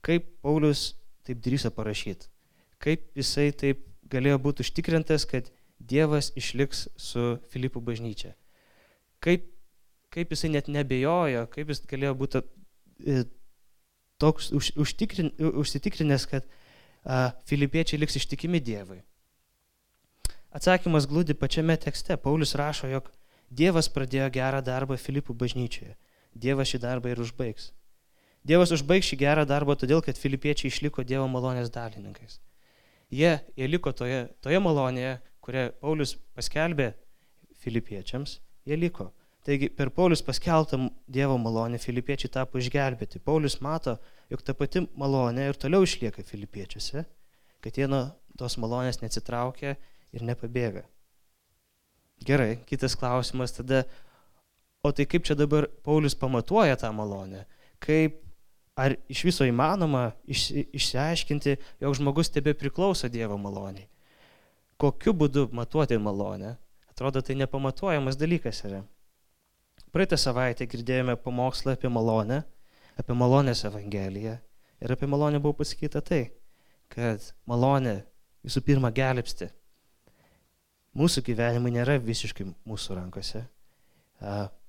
kaip 0.00 0.24
Paulius 0.40 0.94
taip 1.28 1.42
drįso 1.44 1.68
parašyti. 1.74 2.30
Kaip 2.80 3.04
jisai 3.18 3.50
taip 3.52 3.82
galėjo 4.08 4.38
būti 4.46 4.64
užtikrintas, 4.64 5.26
kad 5.28 5.50
Dievas 5.78 6.32
išliks 6.38 6.86
su 6.96 7.36
Filipų 7.52 7.82
bažnyčia. 7.84 8.32
Kaip, 9.22 9.44
kaip 10.14 10.32
jisai 10.32 10.50
net 10.54 10.70
nebejojo, 10.72 11.44
kaip 11.52 11.70
jis 11.70 11.84
galėjo 11.90 12.14
būti 12.18 12.42
e, 13.04 13.26
toks 14.18 14.50
už, 14.56 14.72
užtikrin, 14.80 15.30
užsitikrinęs, 15.38 16.26
kad 16.32 16.48
a, 17.04 17.34
filipiečiai 17.50 18.00
liks 18.00 18.18
ištikimi 18.18 18.62
Dievui. 18.64 19.02
Atsakymas 20.48 21.06
glūdi 21.06 21.36
pačiame 21.36 21.76
tekste. 21.76 22.16
Paulius 22.16 22.56
rašo, 22.58 22.88
jog 22.90 23.12
Dievas 23.50 23.88
pradėjo 23.88 24.28
gerą 24.32 24.60
darbą 24.62 24.98
Filipų 25.00 25.34
bažnyčioje. 25.34 25.94
Dievas 26.34 26.68
šį 26.68 26.82
darbą 26.84 27.12
ir 27.12 27.20
užbaigs. 27.24 27.72
Dievas 28.44 28.72
užbaigs 28.72 29.08
šį 29.08 29.18
gerą 29.20 29.44
darbą 29.48 29.76
todėl, 29.76 30.02
kad 30.04 30.20
filipiečiai 30.20 30.70
išliko 30.70 31.04
Dievo 31.04 31.26
malonės 31.28 31.72
dalininkais. 31.72 32.38
Jie, 33.10 33.38
jie 33.56 33.68
liko 33.68 33.92
toje, 33.96 34.26
toje 34.44 34.60
malonėje, 34.60 35.16
kurią 35.40 35.70
Paulius 35.80 36.14
paskelbė 36.36 36.92
filipiečiams, 37.64 38.38
jie 38.68 38.76
liko. 38.76 39.08
Taigi 39.48 39.70
per 39.72 39.88
Paulius 39.96 40.20
paskeltą 40.22 40.90
Dievo 41.08 41.38
malonę 41.40 41.80
filipiečiai 41.80 42.30
tapo 42.34 42.60
išgelbėti. 42.60 43.22
Paulius 43.24 43.62
mato, 43.64 43.96
jog 44.28 44.44
ta 44.44 44.52
pati 44.52 44.84
malonė 45.00 45.48
ir 45.48 45.56
toliau 45.56 45.86
išlieka 45.88 46.24
filipiečiuose, 46.26 47.06
kad 47.64 47.80
jie 47.80 47.88
nuo 47.88 48.04
tos 48.36 48.58
malonės 48.60 49.00
neatsitraukia 49.00 49.78
ir 50.12 50.24
nepabėga. 50.28 50.84
Gerai, 52.26 52.58
kitas 52.66 52.96
klausimas 52.98 53.54
tada, 53.54 53.84
o 54.84 54.92
tai 54.92 55.06
kaip 55.06 55.26
čia 55.26 55.36
dabar 55.38 55.68
Paulius 55.84 56.16
pamatuoja 56.18 56.76
tą 56.76 56.90
malonę? 56.92 57.44
Kaip, 57.82 58.18
ar 58.78 58.96
iš 59.10 59.24
viso 59.28 59.46
įmanoma 59.46 60.10
iš, 60.26 60.50
išsiaiškinti, 60.74 61.56
jog 61.82 61.96
žmogus 61.98 62.30
tebe 62.34 62.54
priklauso 62.58 63.08
Dievo 63.08 63.38
maloniai? 63.38 63.88
Kokiu 64.78 65.14
būdu 65.14 65.48
matuoti 65.54 65.98
malonę? 65.98 66.56
Atrodo, 66.90 67.22
tai 67.22 67.38
nepamatuojamas 67.38 68.18
dalykas 68.18 68.64
yra. 68.66 68.82
Praeitą 69.94 70.18
savaitę 70.20 70.66
girdėjome 70.68 71.16
pamokslą 71.22 71.76
apie 71.78 71.88
malonę, 71.88 72.42
apie 72.98 73.14
malonės 73.16 73.64
evangeliją 73.64 74.34
ir 74.82 74.92
apie 74.92 75.06
malonę 75.10 75.40
buvo 75.42 75.56
pasakyta 75.62 76.02
tai, 76.04 76.28
kad 76.92 77.22
malonė 77.48 78.02
visų 78.46 78.62
pirma 78.66 78.90
gelbsti, 78.94 79.48
Mūsų 80.96 81.22
gyvenimai 81.26 81.72
nėra 81.74 81.98
visiškai 82.00 82.46
mūsų 82.66 82.96
rankose. 82.96 83.44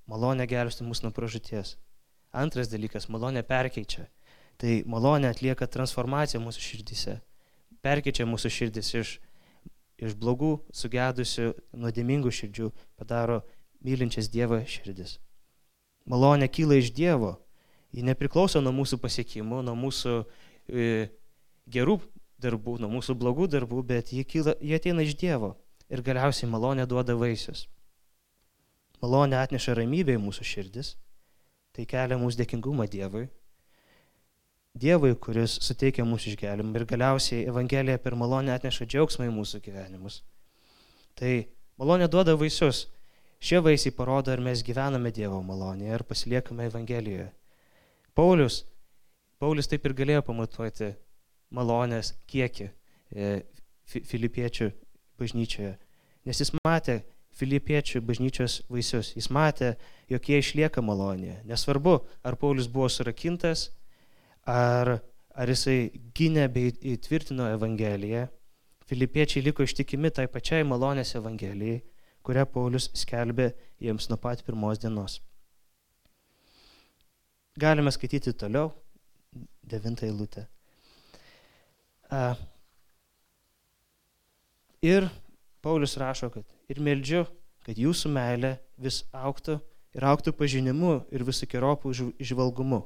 Malonė 0.09 0.47
gelbsti 0.49 0.83
mus 0.83 0.99
nuo 1.03 1.13
pražūties. 1.15 1.77
Antras 2.35 2.67
dalykas- 2.69 3.07
malonė 3.13 3.43
perkeičia. 3.43 4.07
Tai 4.57 4.83
malonė 4.85 5.29
atlieka 5.29 5.67
transformaciją 5.67 6.41
mūsų 6.43 6.59
širdyse. 6.59 7.21
Perkeičia 7.81 8.25
mūsų 8.27 8.49
širdis 8.51 8.93
iš, 8.93 9.19
iš 9.97 10.15
blogų, 10.15 10.59
sugedusių, 10.73 11.53
nuodėmingų 11.71 12.31
širdžių, 12.31 12.71
padaro 12.97 13.43
mylinčias 13.81 14.27
Dievą 14.27 14.65
širdis. 14.67 15.19
Malonė 16.05 16.49
kyla 16.51 16.75
iš 16.75 16.91
Dievo. 16.91 17.39
Ji 17.93 18.03
nepriklauso 18.03 18.61
nuo 18.61 18.73
mūsų 18.75 18.99
pasiekimų, 18.99 19.63
nuo 19.63 19.75
mūsų 19.75 20.25
e, 20.67 21.09
gerų 21.65 22.01
darbų, 22.38 22.79
nuo 22.79 22.89
mūsų 22.89 23.15
blogų 23.15 23.47
darbų, 23.47 23.84
bet 23.84 24.12
ji, 24.12 24.25
kyla, 24.25 24.53
ji 24.62 24.75
ateina 24.75 25.01
iš 25.01 25.15
Dievo 25.15 25.55
ir 25.89 26.04
galiausiai 26.06 26.49
malonė 26.49 26.86
duoda 26.89 27.15
vaisius. 27.17 27.65
Malonė 29.02 29.39
atneša 29.39 29.78
ramybę 29.80 30.15
į 30.17 30.21
mūsų 30.21 30.45
širdis, 30.45 30.93
tai 31.75 31.86
kelia 31.89 32.17
mūsų 32.19 32.41
dėkingumą 32.41 32.88
Dievui. 32.91 33.28
Dievui, 34.80 35.15
kuris 35.17 35.58
suteikia 35.65 36.06
mūsų 36.06 36.34
išgelimą 36.34 36.78
ir 36.78 36.86
galiausiai 36.88 37.47
Evangelija 37.49 37.97
per 37.99 38.15
malonę 38.19 38.54
atneša 38.54 38.86
džiaugsmą 38.86 39.28
į 39.28 39.34
mūsų 39.34 39.63
gyvenimus. 39.65 40.21
Tai 41.17 41.34
malonė 41.82 42.10
duoda 42.12 42.38
vaisius. 42.39 42.86
Šie 43.39 43.62
vaisiai 43.63 43.95
parodo, 43.95 44.34
ar 44.34 44.41
mes 44.43 44.62
gyvename 44.67 45.13
Dievo 45.15 45.39
malonėje, 45.47 45.93
ar 45.95 46.04
pasiliekame 46.04 46.65
Evangelijoje. 46.67 47.30
Paulius, 48.12 48.65
Paulius 49.39 49.69
taip 49.71 49.86
ir 49.88 49.95
galėjo 49.95 50.25
pamatuoti 50.28 50.89
malonės 51.56 52.12
kiekį 52.28 52.67
e, 52.67 53.30
filipiečių 53.88 54.67
bažnyčioje. 55.19 55.75
Nes 56.25 56.41
jis 56.41 56.51
matė 56.65 57.01
filipiečių 57.39 58.01
bažnyčios 58.05 58.60
vaisius. 58.71 59.13
Jis 59.15 59.29
matė, 59.34 59.73
jog 60.12 60.25
jie 60.29 60.39
išlieka 60.41 60.84
malonėje. 60.86 61.39
Nesvarbu, 61.49 61.99
ar 62.25 62.38
Paulius 62.39 62.67
buvo 62.71 62.89
surakintas, 62.91 63.69
ar, 64.47 64.97
ar 65.36 65.53
jisai 65.53 65.91
gynė 66.15 66.49
bei 66.53 66.73
įtvirtino 66.95 67.47
Evangeliją. 67.53 68.27
Filipiečiai 68.89 69.45
liko 69.45 69.63
ištikimi 69.63 70.12
tai 70.12 70.27
pačiai 70.32 70.65
malonės 70.65 71.13
Evangelijai, 71.19 71.84
kurią 72.25 72.45
Paulius 72.49 72.89
skelbė 72.97 73.51
jiems 73.79 74.10
nuo 74.10 74.19
pat 74.21 74.43
pirmos 74.45 74.82
dienos. 74.82 75.19
Galime 77.60 77.91
skaityti 77.91 78.34
toliau, 78.39 78.71
devintą 79.67 80.08
eilutę. 80.08 80.47
Ir 84.85 85.09
Paulius 85.61 85.97
rašo, 85.99 86.29
kad 86.31 86.45
ir 86.71 86.79
meldžiu, 86.79 87.25
kad 87.65 87.77
jūsų 87.77 88.11
meilė 88.15 88.53
vis 88.79 89.01
auktų 89.11 89.57
ir 89.97 90.05
auktų 90.05 90.33
pažinimu 90.37 91.01
ir 91.11 91.25
visokiojopu 91.27 91.91
išvalgumu. 92.21 92.85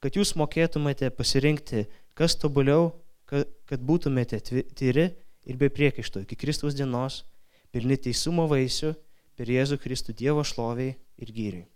Kad 0.00 0.16
jūs 0.16 0.32
mokėtumėte 0.40 1.10
pasirinkti, 1.14 1.84
kas 2.16 2.34
tobuliau, 2.40 2.90
kad, 3.28 3.78
būtumėte 3.78 4.40
tyri 4.42 5.10
ir 5.46 5.60
be 5.60 5.68
priekaišto 5.70 6.24
iki 6.24 6.38
Kristaus 6.40 6.74
dienos, 6.74 7.22
pilni 7.70 7.98
teisumo 8.00 8.48
vaisių 8.50 8.94
per 9.38 9.52
Jėzų 9.52 9.78
Kristų 9.80 10.16
Dievo 10.16 10.42
šloviai 10.44 10.96
ir 11.20 11.32
gyriai. 11.36 11.66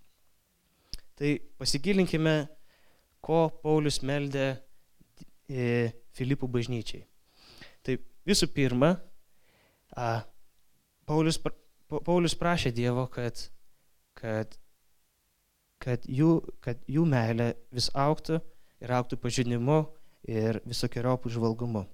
Tai 1.14 1.36
pasigilinkime, 1.60 2.48
ko 3.22 3.46
Paulius 3.62 4.00
meldė 4.02 4.56
e, 5.46 5.92
Filipų 6.16 6.48
bažnyčiai. 6.50 7.04
Tai 7.86 8.00
visų 8.26 8.48
pirma, 8.52 8.96
Paulius, 9.94 11.38
Paulius 12.04 12.34
prašė 12.38 12.72
Dievo, 12.74 13.06
kad, 13.12 13.38
kad, 14.18 14.56
kad, 15.82 16.06
jų, 16.08 16.38
kad 16.64 16.80
jų 16.90 17.04
meilė 17.08 17.52
vis 17.74 17.90
auktų 17.94 18.40
ir 18.84 18.94
auktų 18.98 19.20
pažinimu 19.20 19.82
ir 20.28 20.60
visokiojopų 20.66 21.32
žvalgumu. 21.36 21.84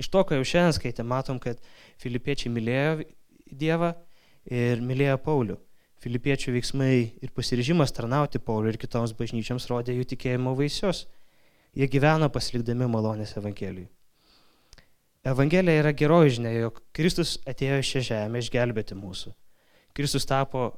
Iš 0.00 0.08
to, 0.08 0.22
ką 0.24 0.38
jau 0.38 0.46
šiandien 0.46 0.76
skaitė, 0.78 1.04
matom, 1.04 1.40
kad 1.42 1.60
filipiečiai 2.00 2.52
mylėjo 2.52 3.04
Dievą 3.52 3.92
ir 4.48 4.80
mylėjo 4.80 5.18
Paulių. 5.20 5.58
Filipiečių 6.02 6.54
veiksmai 6.56 6.94
ir 7.22 7.32
pasiryžimas 7.36 7.92
tarnauti 7.94 8.40
Pauliui 8.42 8.72
ir 8.72 8.78
kitoms 8.80 9.12
bažnyčiams 9.18 9.68
rodė 9.70 9.94
jų 9.98 10.08
tikėjimo 10.14 10.56
vaisius. 10.58 11.04
Jie 11.76 11.86
gyveno 11.92 12.30
pasilikdami 12.32 12.88
malonės 12.90 13.36
Evangelijai. 13.38 13.90
Evangelija 15.22 15.78
yra 15.84 15.92
geroji 15.94 16.34
žinia, 16.36 16.50
jog 16.64 16.80
Kristus 16.96 17.36
atėjo 17.46 17.78
į 17.78 17.86
šią 17.86 18.00
žemę 18.08 18.40
išgelbėti 18.42 18.96
mūsų. 18.98 19.30
Kristus 19.94 20.26
tapo 20.26 20.72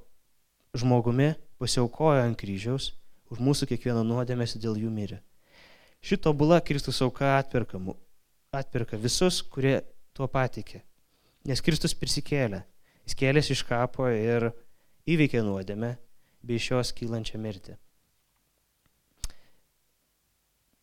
žmogumi, 0.77 1.31
pasiaukojo 1.57 2.27
ant 2.27 2.37
kryžiaus, 2.37 2.91
už 3.33 3.41
mūsų 3.41 3.71
kiekvieno 3.73 4.03
nuodėmės 4.05 4.59
dėl 4.61 4.77
jų 4.83 4.91
mirė. 4.93 5.23
Šito 6.05 6.35
bula 6.37 6.61
Kristus 6.61 7.01
auka 7.01 7.39
atperka, 7.39 7.81
atperka 8.53 9.01
visus, 9.01 9.41
kurie 9.41 9.79
tuo 10.13 10.29
patikė. 10.29 10.83
Nes 11.49 11.65
Kristus 11.65 11.97
prisikėlė. 11.97 12.61
Jis 13.09 13.17
kėlėsi 13.21 13.57
iš 13.57 13.65
kapo 13.69 14.11
ir 14.13 14.51
įveikė 15.09 15.41
nuodėmę 15.45 15.95
bei 16.45 16.61
iš 16.61 16.71
jos 16.71 16.93
kylančią 16.97 17.41
mirtį. 17.41 17.79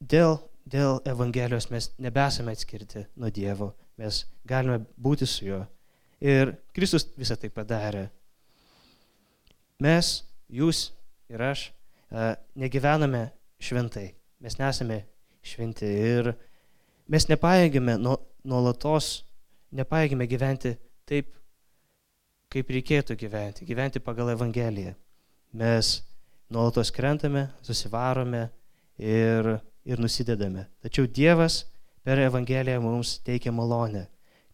Dėl 0.01 0.39
dėl 0.65 0.99
Evangelijos 1.07 1.69
mes 1.71 1.91
nebesame 2.01 2.53
atskirti 2.55 3.05
nuo 3.15 3.31
Dievo, 3.33 3.71
mes 3.97 4.25
galime 4.47 4.81
būti 4.97 5.27
su 5.29 5.45
juo. 5.47 5.61
Ir 6.21 6.55
Kristus 6.75 7.07
visą 7.17 7.37
tai 7.39 7.49
padarė. 7.49 8.07
Mes, 9.81 10.21
jūs 10.49 10.91
ir 11.31 11.41
aš, 11.41 11.71
negyvename 12.53 13.29
šventai, 13.61 14.11
mes 14.43 14.59
nesame 14.59 15.01
šventi 15.41 15.89
ir 15.89 16.33
mes 17.09 17.25
nepaėgėme 17.31 17.97
nuolatos 17.97 19.23
nepaėgime 19.75 20.27
gyventi 20.29 20.75
taip, 21.07 21.31
kaip 22.51 22.71
reikėtų 22.75 23.15
gyventi, 23.19 23.65
gyventi 23.67 24.01
pagal 24.03 24.33
Evangeliją. 24.33 24.93
Mes 25.57 26.01
nuolatos 26.51 26.91
krentame, 26.91 27.47
susivarome 27.63 28.49
ir, 28.99 29.55
ir 29.85 30.01
nusidedame. 30.01 30.67
Tačiau 30.81 31.07
Dievas 31.07 31.65
per 32.03 32.19
Evangeliją 32.19 32.81
mums 32.81 33.19
teikia 33.25 33.51
malonę. 33.51 34.07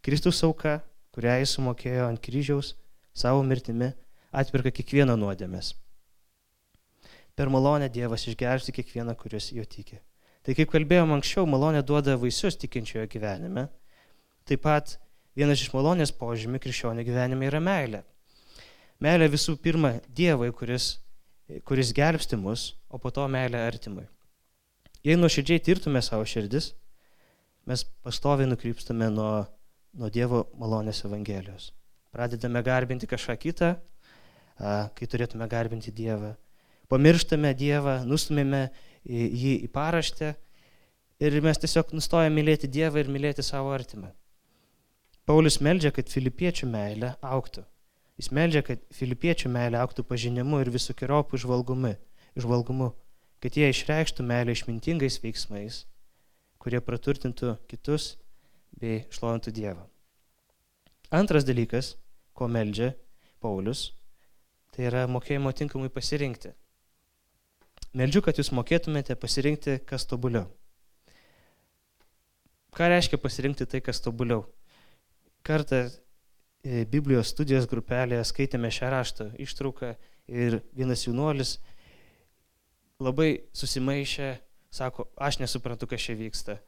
Kristus 0.04 0.42
auka, 0.46 0.78
kurią 1.14 1.38
jis 1.42 1.56
sumokėjo 1.56 2.08
ant 2.08 2.22
kryžiaus 2.22 2.74
savo 3.16 3.42
mirtimi, 3.42 3.92
atpirka 4.32 4.72
kiekvieną 4.74 5.16
nuodėmės. 5.18 5.72
Per 7.38 7.50
malonę 7.50 7.88
Dievas 7.92 8.26
išgelbsti 8.28 8.74
kiekvieną, 8.74 9.14
kuris 9.18 9.52
jo 9.54 9.64
tiki. 9.64 10.00
Tai 10.42 10.54
kaip 10.58 10.70
kalbėjom 10.72 11.12
anksčiau, 11.16 11.46
malonė 11.46 11.82
duoda 11.86 12.16
vaisius 12.18 12.56
tikinčiojo 12.58 13.06
gyvenime. 13.10 13.68
Taip 14.48 14.62
pat 14.64 14.96
vienas 15.38 15.60
iš 15.62 15.72
malonės 15.74 16.12
požymių 16.14 16.60
krikščionio 16.62 17.04
gyvenime 17.06 17.50
yra 17.50 17.60
meilė. 17.62 18.02
Meilė 18.98 19.28
visų 19.30 19.54
pirma 19.62 19.98
Dievui, 20.10 20.50
kuris, 20.50 20.96
kuris 21.68 21.92
gelbsti 21.94 22.38
mus, 22.40 22.72
o 22.90 22.98
po 22.98 23.12
to 23.14 23.26
meilė 23.30 23.60
artimui. 23.68 24.08
Jei 25.06 25.14
nuoširdžiai 25.14 25.62
tirtume 25.62 26.00
savo 26.02 26.24
širdis, 26.26 26.72
mes 27.68 27.84
pastoviai 28.02 28.48
nukrypstame 28.50 29.10
nuo, 29.14 29.44
nuo 29.94 30.10
Dievo 30.10 30.46
malonės 30.58 31.04
Evangelijos. 31.06 31.70
Pradedame 32.10 32.62
garbinti 32.66 33.06
kažką 33.06 33.36
kitą, 33.38 33.72
kai 34.58 35.08
turėtume 35.10 35.46
garbinti 35.50 35.94
Dievą. 35.94 36.34
Pamirštame 36.90 37.52
Dievą, 37.54 38.00
nustumėme 38.08 38.68
jį 39.04 39.54
į 39.68 39.70
paraštę 39.70 40.32
ir 41.22 41.40
mes 41.44 41.60
tiesiog 41.62 41.92
nustojame 41.94 42.34
mylėti 42.40 42.70
Dievą 42.70 43.02
ir 43.02 43.12
mylėti 43.12 43.44
savo 43.46 43.70
artimą. 43.76 44.10
Paulius 45.28 45.60
meldžia, 45.60 45.92
kad 45.92 46.08
filipiečių 46.08 46.66
meilė 46.72 47.12
auktų. 47.20 47.62
Jis 48.18 48.32
meldžia, 48.34 48.64
kad 48.66 48.80
filipiečių 48.96 49.50
meilė 49.52 49.78
auktų 49.78 50.02
pažinimu 50.08 50.58
ir 50.64 50.72
visokiojopų 50.74 51.38
išvalgumu, 51.38 52.88
kad 53.42 53.58
jie 53.58 53.68
išreikštų 53.72 54.26
meilę 54.26 54.54
išmintingais 54.56 55.20
veiksmais, 55.22 55.84
kurie 56.58 56.80
praturtintų 56.84 57.56
kitus 57.70 58.16
bei 58.78 59.04
šlovintų 59.14 59.54
Dievą. 59.54 59.84
Antras 61.14 61.46
dalykas, 61.48 61.96
ko 62.36 62.50
meldžia 62.52 62.92
Paulius, 63.40 63.88
Tai 64.78 64.84
yra 64.86 65.00
mokėjimo 65.10 65.50
tinkamai 65.58 65.88
pasirinkti. 65.90 66.52
Meldžiu, 67.98 68.20
kad 68.22 68.36
jūs 68.38 68.52
mokėtumėte 68.54 69.16
pasirinkti, 69.18 69.80
kas 69.88 70.04
tobuliau. 70.06 70.44
Ką 72.78 72.86
reiškia 72.92 73.18
pasirinkti 73.18 73.66
tai, 73.66 73.80
kas 73.82 73.98
tobuliau? 74.04 74.44
Kartą 75.42 75.80
e, 75.88 76.84
Biblijos 76.86 77.32
studijos 77.32 77.66
grupelėje 77.66 78.28
skaitėme 78.30 78.70
šią 78.70 78.92
raštą 78.94 79.26
ištrauką 79.42 79.94
ir 80.30 80.60
vienas 80.78 81.02
jaunuolis 81.08 81.56
labai 83.02 83.44
susimaišė, 83.56 84.30
sako, 84.74 85.08
aš 85.16 85.38
nesuprantu, 85.42 85.86
kas 85.90 86.02
čia 86.02 86.16
vyksta. 86.18 86.58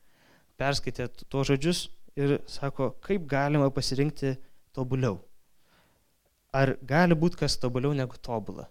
Perskaitė 0.61 1.09
tuos 1.27 1.49
žodžius 1.51 1.89
ir 2.17 2.39
sako, 2.51 2.93
kaip 3.03 3.27
galima 3.29 3.71
pasirinkti 3.75 4.37
tobuliau 4.77 5.19
ar 6.53 6.75
gali 6.83 7.17
būti 7.19 7.41
kas 7.41 7.57
tobuliau 7.61 7.95
negu 7.97 8.19
tobula. 8.23 8.67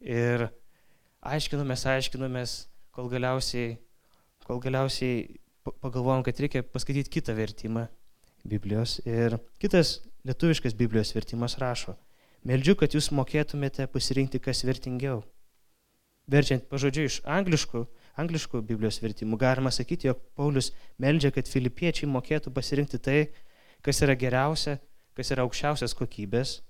Ir 0.00 0.48
aiškinomės, 1.20 1.86
aiškinomės, 1.94 2.56
kol 2.96 3.10
galiausiai, 3.12 3.76
kol 4.46 4.60
galiausiai 4.62 5.40
pagalvojom, 5.82 6.24
kad 6.26 6.40
reikia 6.40 6.64
paskaityti 6.64 7.12
kitą 7.18 7.36
vertimą 7.36 7.86
Biblijos. 8.48 8.98
Ir 9.04 9.38
kitas 9.60 9.98
lietuviškas 10.28 10.76
Biblijos 10.76 11.12
vertimas 11.16 11.58
rašo, 11.60 11.96
meldžiu, 12.48 12.76
kad 12.80 12.96
jūs 12.96 13.10
mokėtumėte 13.16 13.88
pasirinkti, 13.92 14.40
kas 14.42 14.64
vertingiau. 14.68 15.22
Verčiant 16.30 16.62
pažodžiu 16.70 17.08
iš 17.08 17.20
angliškų, 17.26 17.84
angliškų 18.22 18.62
Biblijos 18.62 19.00
vertimų, 19.02 19.38
galima 19.40 19.72
sakyti, 19.74 20.06
jog 20.10 20.20
Paulius 20.38 20.70
meldžia, 21.02 21.32
kad 21.34 21.50
filipiečiai 21.50 22.10
mokėtų 22.10 22.52
pasirinkti 22.54 23.00
tai, 23.02 23.20
kas 23.82 24.02
yra 24.06 24.14
geriausia, 24.14 24.78
kas 25.18 25.32
yra 25.34 25.42
aukščiausias 25.46 25.96
kokybės 25.98 26.60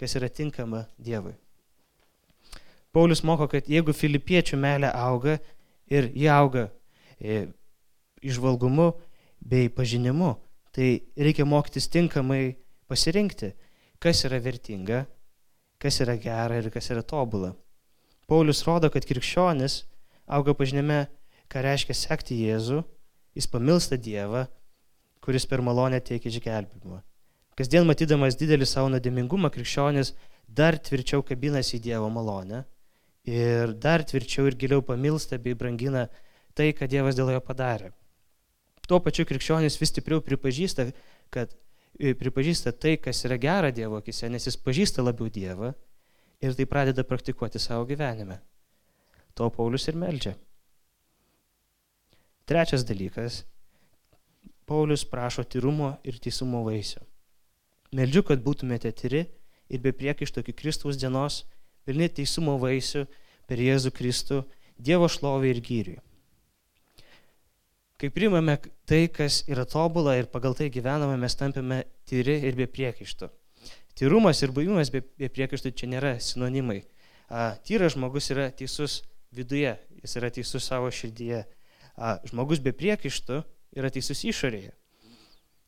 kas 0.00 0.16
yra 0.16 0.28
tinkama 0.32 0.86
Dievui. 0.96 1.34
Paulius 2.92 3.20
moko, 3.22 3.46
kad 3.52 3.68
jeigu 3.68 3.92
filipiečių 3.94 4.56
meilė 4.58 4.88
auga 4.96 5.36
ir 5.92 6.08
jie 6.16 6.30
auga 6.32 6.70
e, 7.20 7.44
išvalgumu 8.24 8.88
bei 9.40 9.68
pažinimu, 9.68 10.32
tai 10.72 11.02
reikia 11.20 11.44
mokytis 11.44 11.90
tinkamai 11.92 12.56
pasirinkti, 12.88 13.52
kas 14.00 14.24
yra 14.26 14.40
vertinga, 14.42 15.04
kas 15.78 16.00
yra 16.02 16.16
gera 16.16 16.58
ir 16.58 16.70
kas 16.72 16.90
yra 16.90 17.04
tobula. 17.04 17.52
Paulius 18.30 18.62
rodo, 18.62 18.86
kad 18.94 19.02
krikščionis 19.08 19.80
auga 20.30 20.54
pažinime, 20.54 21.08
ką 21.50 21.64
reiškia 21.66 21.96
sekti 21.98 22.36
Jėzų, 22.44 22.84
jis 23.34 23.48
pamilsta 23.50 23.98
Dievą, 23.98 24.44
kuris 25.24 25.48
per 25.50 25.64
malonę 25.66 25.98
teikia 25.98 26.30
išgelbimą. 26.30 27.00
Kasdien 27.58 27.88
matydamas 27.88 28.38
didelį 28.38 28.68
savo 28.70 28.92
nuodėmingumą, 28.94 29.50
krikščionis 29.52 30.14
dar 30.46 30.78
tvirčiau 30.78 31.24
kabinasi 31.26 31.80
į 31.80 31.82
Dievo 31.88 32.06
malonę 32.14 32.62
ir 33.26 33.74
dar 33.82 34.06
tvirčiau 34.06 34.46
ir 34.48 34.56
giliau 34.56 34.86
pamilsta 34.86 35.38
bei 35.38 35.58
brangina 35.58 36.06
tai, 36.54 36.70
ką 36.70 36.86
Dievas 36.88 37.18
dėl 37.18 37.34
jo 37.34 37.42
padarė. 37.44 37.90
Tuo 38.86 39.02
pačiu 39.02 39.26
krikščionis 39.26 39.76
vis 39.78 39.90
stipriau 39.90 40.22
pripažįsta, 40.22 40.88
kad 41.34 41.52
e, 41.98 42.14
pripažįsta 42.14 42.72
tai, 42.78 42.96
kas 43.02 43.26
yra 43.26 43.42
gera 43.42 43.74
Dievo 43.74 43.98
akise, 43.98 44.30
nes 44.30 44.46
jis 44.46 44.58
pažįsta 44.58 45.02
labiau 45.02 45.26
Dievą 45.30 45.74
ir 46.40 46.54
tai 46.56 46.66
pradeda 46.66 47.04
praktikuoti 47.04 47.58
savo 47.58 47.84
gyvenime. 47.88 48.40
To 49.34 49.50
Paulius 49.50 49.88
ir 49.88 49.96
meldžia. 49.96 50.34
Trečias 52.48 52.84
dalykas. 52.84 53.44
Paulius 54.66 55.04
prašo 55.04 55.44
tyrumo 55.44 55.96
ir 56.06 56.18
teisumo 56.22 56.64
vaisių. 56.66 57.02
Meldžiu, 57.94 58.22
kad 58.26 58.42
būtumėte 58.42 58.92
tyri 58.94 59.24
ir 59.70 59.80
be 59.82 59.92
priekaišto 59.94 60.42
iki 60.44 60.54
Kristaus 60.54 60.98
dienos, 60.98 61.44
pilni 61.84 62.08
teisumo 62.08 62.56
vaisių 62.62 63.06
per 63.50 63.58
Jėzų 63.58 63.90
Kristų, 63.94 64.44
Dievo 64.80 65.10
šlovė 65.12 65.50
ir 65.52 65.58
gyriui. 65.60 65.98
Kai 68.00 68.08
primame 68.08 68.54
tai, 68.88 69.10
kas 69.12 69.42
yra 69.50 69.66
tobula 69.68 70.14
ir 70.16 70.30
pagal 70.32 70.54
tai 70.56 70.70
gyvename, 70.72 71.18
mes 71.20 71.34
tampame 71.36 71.82
tyri 72.08 72.38
ir 72.48 72.56
be 72.56 72.64
priekaišto. 72.64 73.28
Tyrumas 74.00 74.40
ir 74.40 74.48
buvimas 74.56 74.88
be, 74.88 75.02
be 75.20 75.28
priekaišto 75.28 75.74
čia 75.76 75.90
nėra 75.92 76.14
sinonimai. 76.24 76.78
Tyras 77.68 77.92
žmogus 77.92 78.30
yra 78.32 78.46
teisus 78.56 79.02
viduje, 79.36 79.74
jis 80.00 80.14
yra 80.16 80.30
teisus 80.32 80.64
savo 80.64 80.88
širdyje. 80.88 81.42
A, 82.00 82.14
žmogus 82.24 82.62
be 82.64 82.72
priekaišto 82.72 83.42
yra 83.76 83.90
teisus 83.92 84.22
išorėje. 84.24 84.72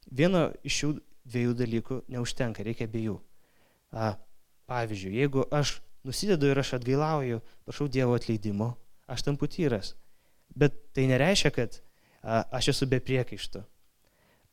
Vieno 0.08 0.46
iš 0.64 0.78
šių 0.80 0.90
dviejų 1.28 1.56
dalykų 1.58 1.98
neužtenka, 2.14 2.64
reikia 2.64 2.88
abiejų. 2.88 3.18
A, 3.92 4.14
pavyzdžiui, 4.70 5.12
jeigu 5.20 5.44
aš 5.52 5.76
nusidedu 6.08 6.48
ir 6.48 6.62
aš 6.62 6.78
atgailauju, 6.78 7.42
prašau 7.68 7.90
Dievo 7.92 8.16
atleidimo, 8.16 8.72
aš 9.12 9.26
tampu 9.28 9.44
tyras. 9.44 9.92
Bet 10.56 10.80
tai 10.96 11.04
nereiškia, 11.12 11.52
kad 11.52 11.76
a, 12.22 12.46
aš 12.48 12.72
esu 12.72 12.88
be 12.88 12.96
priekaištų. 13.04 13.60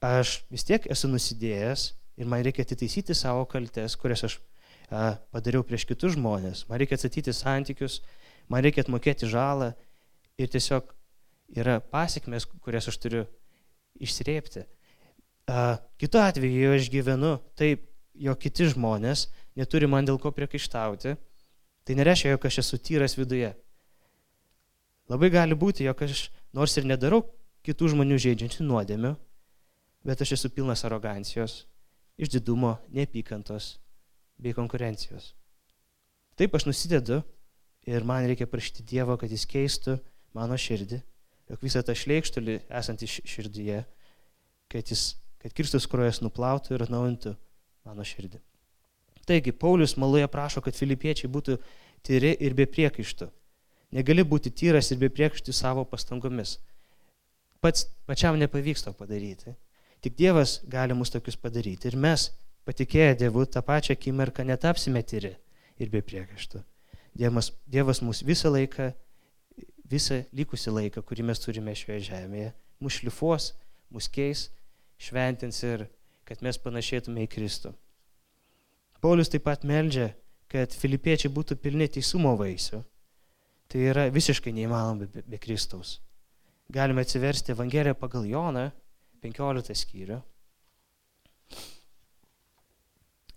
Aš 0.04 0.42
vis 0.52 0.68
tiek 0.68 0.84
esu 0.92 1.08
nusidėjęs 1.12 1.94
ir 2.20 2.28
man 2.28 2.44
reikia 2.44 2.66
atitaisyti 2.68 3.16
savo 3.16 3.46
kaltes, 3.50 3.96
kurias 4.00 4.26
aš 4.28 4.38
a, 4.92 5.16
padariau 5.32 5.64
prieš 5.64 5.88
kitus 5.88 6.18
žmonės. 6.18 6.66
Man 6.70 6.82
reikia 6.82 7.00
atsakyti 7.00 7.34
santykius, 7.36 8.02
man 8.52 8.66
reikia 8.66 8.84
atmokėti 8.84 9.30
žalą 9.30 9.72
ir 10.40 10.52
tiesiog 10.52 10.92
yra 11.58 11.80
pasiekmes, 11.80 12.48
kurias 12.62 12.90
aš 12.92 13.00
turiu 13.02 13.24
išsrėpti. 14.00 14.66
Kitu 16.00 16.22
atveju, 16.22 16.76
aš 16.78 16.92
gyvenu 16.94 17.38
taip, 17.58 17.88
jog 18.20 18.38
kiti 18.42 18.68
žmonės 18.70 19.30
neturi 19.58 19.88
man 19.90 20.06
dėl 20.06 20.20
ko 20.22 20.32
priekaištauti, 20.36 21.16
tai 21.88 21.98
nereiškia, 21.98 22.36
jog 22.36 22.46
aš 22.46 22.60
esu 22.62 22.78
tyras 22.78 23.16
viduje. 23.18 23.50
Labai 25.10 25.32
gali 25.34 25.58
būti, 25.58 25.88
jog 25.88 26.04
aš 26.06 26.28
nors 26.54 26.76
ir 26.78 26.86
nedarau 26.86 27.24
kitų 27.66 27.96
žmonių 27.96 28.20
žaidžiančių 28.22 28.68
nuodėmių, 28.68 29.16
bet 30.06 30.22
aš 30.22 30.36
esu 30.38 30.52
pilnas 30.54 30.86
arogancijos, 30.86 31.64
išdidumo, 32.20 32.76
neapykantos 32.94 33.78
bei 34.40 34.56
konkurencijos. 34.56 35.34
Taip 36.40 36.56
aš 36.56 36.68
nusidedu 36.68 37.22
ir 37.88 38.06
man 38.08 38.28
reikia 38.28 38.48
prašyti 38.48 38.86
Dievo, 38.88 39.16
kad 39.20 39.32
jis 39.32 39.48
keistų 39.50 39.98
mano 40.36 40.60
širdį, 40.60 41.00
jog 41.50 41.64
visą 41.66 41.82
tą 41.84 41.96
šleikštulį 41.98 42.60
esantį 42.80 43.10
širdyje, 43.24 43.82
kad 44.70 44.92
jis 44.94 45.14
kad 45.40 45.56
Kristus 45.56 45.88
kruojas 45.88 46.20
nuplautų 46.24 46.76
ir 46.76 46.84
atnaujintų 46.84 47.34
mano 47.88 48.06
širdį. 48.06 48.42
Taigi, 49.30 49.54
Paulius 49.54 49.96
maloje 50.00 50.28
prašo, 50.32 50.62
kad 50.66 50.76
filipiečiai 50.76 51.30
būtų 51.32 51.58
tyri 52.06 52.34
ir 52.44 52.56
be 52.58 52.66
priekaištų. 52.68 53.30
Negali 53.96 54.26
būti 54.26 54.52
tyras 54.54 54.92
ir 54.92 55.00
be 55.02 55.10
priekaištų 55.14 55.54
savo 55.56 55.86
pastangomis. 55.88 56.58
Pats 57.64 57.88
pačiam 58.08 58.38
nepavyks 58.40 58.86
to 58.86 58.94
padaryti. 58.96 59.56
Tik 60.02 60.16
Dievas 60.16 60.60
gali 60.72 60.96
mus 60.96 61.12
tokius 61.12 61.36
padaryti. 61.40 61.90
Ir 61.92 61.98
mes, 62.00 62.30
patikėję 62.68 63.18
Dievu, 63.20 63.46
tą 63.46 63.64
pačią 63.66 63.98
akimirką 63.98 64.46
netapsime 64.48 65.04
tyri 65.04 65.34
ir 65.80 65.92
be 65.92 66.02
priekaištų. 66.06 66.64
Dievas, 67.20 67.52
dievas 67.68 68.00
mus 68.06 68.22
visą 68.24 68.52
laiką, 68.54 68.92
visą 69.90 70.22
likusį 70.36 70.76
laiką, 70.76 71.04
kurį 71.04 71.26
mes 71.32 71.42
turime 71.44 71.76
šioje 71.76 72.06
žemėje, 72.12 72.54
mus 72.80 73.00
šlifuos, 73.02 73.52
mus 73.92 74.08
keis, 74.08 74.48
šventins 75.02 75.60
ir 75.68 75.88
kad 76.28 76.44
mes 76.46 76.60
panašėtume 76.62 77.26
į 77.26 77.32
Kristų. 77.34 77.74
Paulius 79.02 79.32
taip 79.32 79.46
pat 79.48 79.64
meldžia, 79.68 80.12
kad 80.52 80.74
filipiečiai 80.76 81.32
būtų 81.34 81.58
pilni 81.64 81.88
teisumo 81.88 82.36
vaisių. 82.40 82.84
Tai 83.70 83.82
yra 83.86 84.08
visiškai 84.14 84.52
neįmanoma 84.54 85.08
be, 85.08 85.24
be 85.26 85.40
Kristaus. 85.42 86.00
Galime 86.74 87.04
atsiversti 87.06 87.54
Evangeliją 87.54 87.96
pagal 87.98 88.26
Joną, 88.30 88.70
15 89.24 89.76
skyrių. 89.76 90.20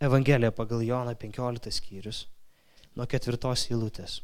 Evangelija 0.03 0.51
pagal 0.51 0.83
Joną 0.83 1.14
15 1.14 1.71
skyrius, 1.71 2.27
nuo 2.99 3.07
ketvirtos 3.07 3.68
eilutės. 3.71 4.21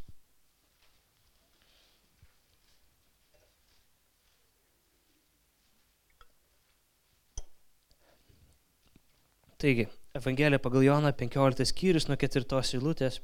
Taigi, 9.59 9.89
Evangelija 10.15 10.59
pagal 10.63 10.85
Joną 10.87 11.13
15 11.13 11.67
skyrius 11.67 12.09
nuo 12.09 12.17
4 12.19 12.63
eilutės. 12.79 13.21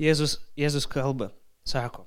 Jėzus, 0.00 0.38
Jėzus 0.56 0.86
kalba, 0.88 1.30
sako, 1.64 2.06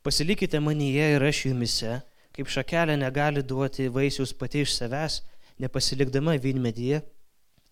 pasilikite 0.00 0.60
manyje 0.64 1.10
ir 1.16 1.24
aš 1.28 1.42
jumise, 1.50 1.98
kaip 2.36 2.50
šakelė 2.52 2.98
negali 3.00 3.42
duoti 3.42 3.88
vaisius 3.92 4.34
pati 4.36 4.62
iš 4.66 4.74
savęs, 4.76 5.22
nepasilikdama 5.62 6.36
vynmedyje, 6.42 7.00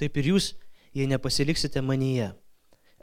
taip 0.00 0.16
ir 0.16 0.32
jūs, 0.32 0.54
jei 0.96 1.08
nepasiliksite 1.10 1.82
manyje. 1.84 2.32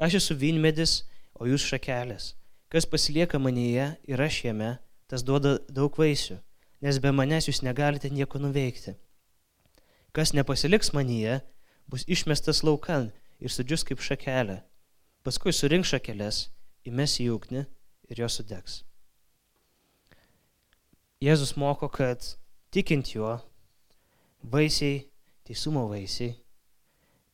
Aš 0.02 0.18
esu 0.22 0.38
vynmedis, 0.42 1.04
o 1.38 1.46
jūs 1.50 1.66
šakelės. 1.66 2.34
Kas 2.72 2.88
pasilieka 2.88 3.40
manyje 3.42 3.92
ir 4.08 4.22
aš 4.22 4.44
jame, 4.46 4.76
tas 5.10 5.26
duoda 5.28 5.58
daug 5.70 5.96
vaisių, 6.00 6.38
nes 6.82 7.00
be 7.04 7.12
manęs 7.14 7.50
jūs 7.50 7.62
negalite 7.66 8.10
nieko 8.10 8.40
nuveikti. 8.42 8.96
Kas 10.16 10.34
nepasiliks 10.34 10.94
manyje, 10.96 11.42
bus 11.88 12.08
išmestas 12.08 12.64
laukan 12.64 13.12
ir 13.40 13.54
sudžius 13.54 13.86
kaip 13.88 14.02
šakelė. 14.04 14.62
Paskui 15.22 15.54
surink 15.54 15.86
šakelės, 15.86 16.48
įmes 16.88 17.20
į 17.22 17.30
ugnį 17.36 17.66
ir 18.10 18.24
jos 18.24 18.40
sudegs. 18.40 18.82
Jėzus 21.22 21.52
moko, 21.54 21.86
kad 21.86 22.24
tikint 22.74 23.12
juo, 23.14 23.36
vaisiai, 24.42 25.04
teisumo 25.46 25.84
vaisiai 25.92 26.34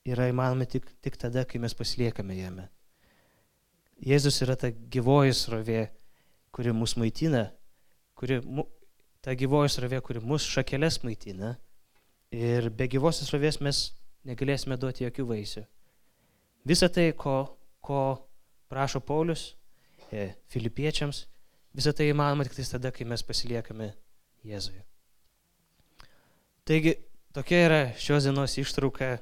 yra 0.08 0.26
įmanomi 0.28 0.68
tik, 0.68 0.90
tik 1.04 1.16
tada, 1.20 1.46
kai 1.48 1.62
mes 1.64 1.76
pasiliekame 1.76 2.36
jame. 2.36 2.66
Jėzus 4.04 4.42
yra 4.44 4.58
ta 4.60 4.70
gyvoji 4.72 5.38
srovė, 5.40 5.86
kuri 6.52 6.74
mus 6.76 6.98
maitina, 7.00 7.46
kuri, 8.20 8.42
ta 9.24 9.36
gyvoji 9.40 9.72
srovė, 9.78 10.02
kuri 10.04 10.20
mus 10.20 10.44
šakelės 10.44 11.00
maitina. 11.08 11.56
Ir 12.36 12.68
be 12.76 12.90
gyvosios 12.92 13.32
srovės 13.32 13.62
mes 13.64 13.82
negalėsime 14.28 14.76
duoti 14.76 15.06
jokių 15.06 15.30
vaisių. 15.32 15.64
Visą 16.68 16.92
tai, 16.92 17.14
ko, 17.16 17.40
ko 17.80 18.02
prašo 18.68 19.00
Paulius 19.00 19.54
e, 20.12 20.34
filipiečiams, 20.52 21.24
visą 21.78 21.94
tai 21.94 22.10
įmanoma 22.12 22.46
tik 22.48 22.58
tada, 22.58 22.92
kai 22.92 23.06
mes 23.06 23.24
pasiliekame 23.24 23.92
Jėzuje. 24.48 24.82
Taigi, 26.68 26.96
tokia 27.36 27.60
yra 27.68 27.82
šios 28.02 28.26
dienos 28.28 28.58
ištrauka 28.60 29.18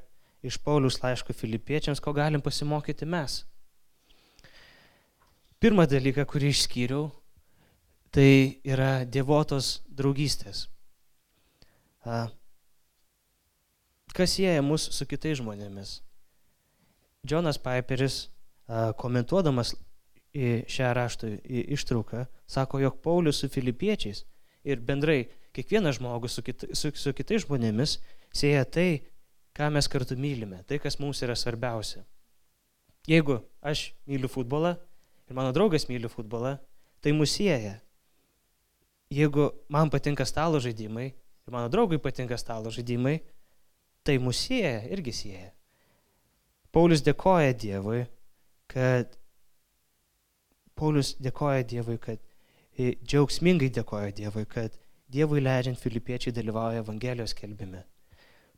iš 0.46 0.58
Paulius 0.63 0.98
laiško 1.02 1.34
filipiečiams, 1.34 2.02
ko 2.02 2.13
galim 2.15 2.41
pasimokyti 2.41 3.06
mes. 3.10 3.44
Pirmą 5.62 5.86
dalyką, 5.89 6.26
kurį 6.30 6.52
išskyriau, 6.54 7.10
tai 8.13 8.62
yra 8.63 9.06
dievotos 9.06 9.82
draugystės. 9.89 10.68
Kas 14.15 14.36
sieja 14.38 14.62
mus 14.63 14.86
su 14.96 15.08
kitais 15.10 15.39
žmonėmis? 15.41 15.98
Džonas 17.26 17.58
Piperis, 17.60 18.28
komentuodamas 19.02 19.74
šią 20.36 20.91
rašto 20.93 21.30
ištrauką, 21.45 22.26
sako, 22.48 22.80
jog 22.84 23.00
Paulius 23.02 23.39
su 23.39 23.50
filipiečiais 23.50 24.26
ir 24.67 24.82
bendrai 24.84 25.30
kiekvienas 25.56 25.95
žmogus 26.00 26.36
su, 26.36 26.43
kita, 26.43 26.67
su, 26.76 26.91
su 26.91 27.13
kitais 27.15 27.45
žmonėmis 27.45 28.00
sieja 28.36 28.65
tai, 28.67 29.06
ką 29.56 29.69
mes 29.71 29.88
kartu 29.88 30.17
mylime, 30.19 30.60
tai, 30.67 30.82
kas 30.84 31.00
mums 31.00 31.21
yra 31.24 31.38
svarbiausia. 31.39 32.04
Jeigu 33.08 33.39
aš 33.63 33.93
myliu 34.10 34.28
futbolą 34.32 34.76
ir 35.30 35.38
mano 35.38 35.54
draugas 35.56 35.88
myli 35.88 36.10
futbolą, 36.12 36.58
tai 37.00 37.13
mus 37.15 37.32
sieja. 37.38 37.78
Jeigu 39.13 39.52
man 39.69 39.91
patinka 39.93 40.26
stalo 40.26 40.60
žaidimai 40.60 41.08
ir 41.13 41.54
mano 41.54 41.69
draugui 41.69 42.02
patinka 42.02 42.38
stalo 42.41 42.74
žaidimai, 42.74 43.19
tai 44.04 44.17
mus 44.19 44.41
sieja, 44.41 44.82
irgi 44.91 45.13
sieja. 45.13 45.52
Paulius 46.76 47.06
dėkoja 47.06 47.54
Dievui, 47.56 48.02
kad 48.67 49.15
Paulius 50.76 51.14
dėkoja 51.24 51.64
Dievui, 51.68 51.98
kad 52.02 52.22
džiaugsmingai 52.78 53.72
dėkoja 53.76 54.14
Dievui, 54.16 54.46
kad 54.50 54.76
Dievui 55.12 55.44
leidžiant 55.44 55.80
filipiečiai 55.80 56.34
dalyvauja 56.36 56.84
Evangelijos 56.84 57.36
kelbime. 57.38 57.84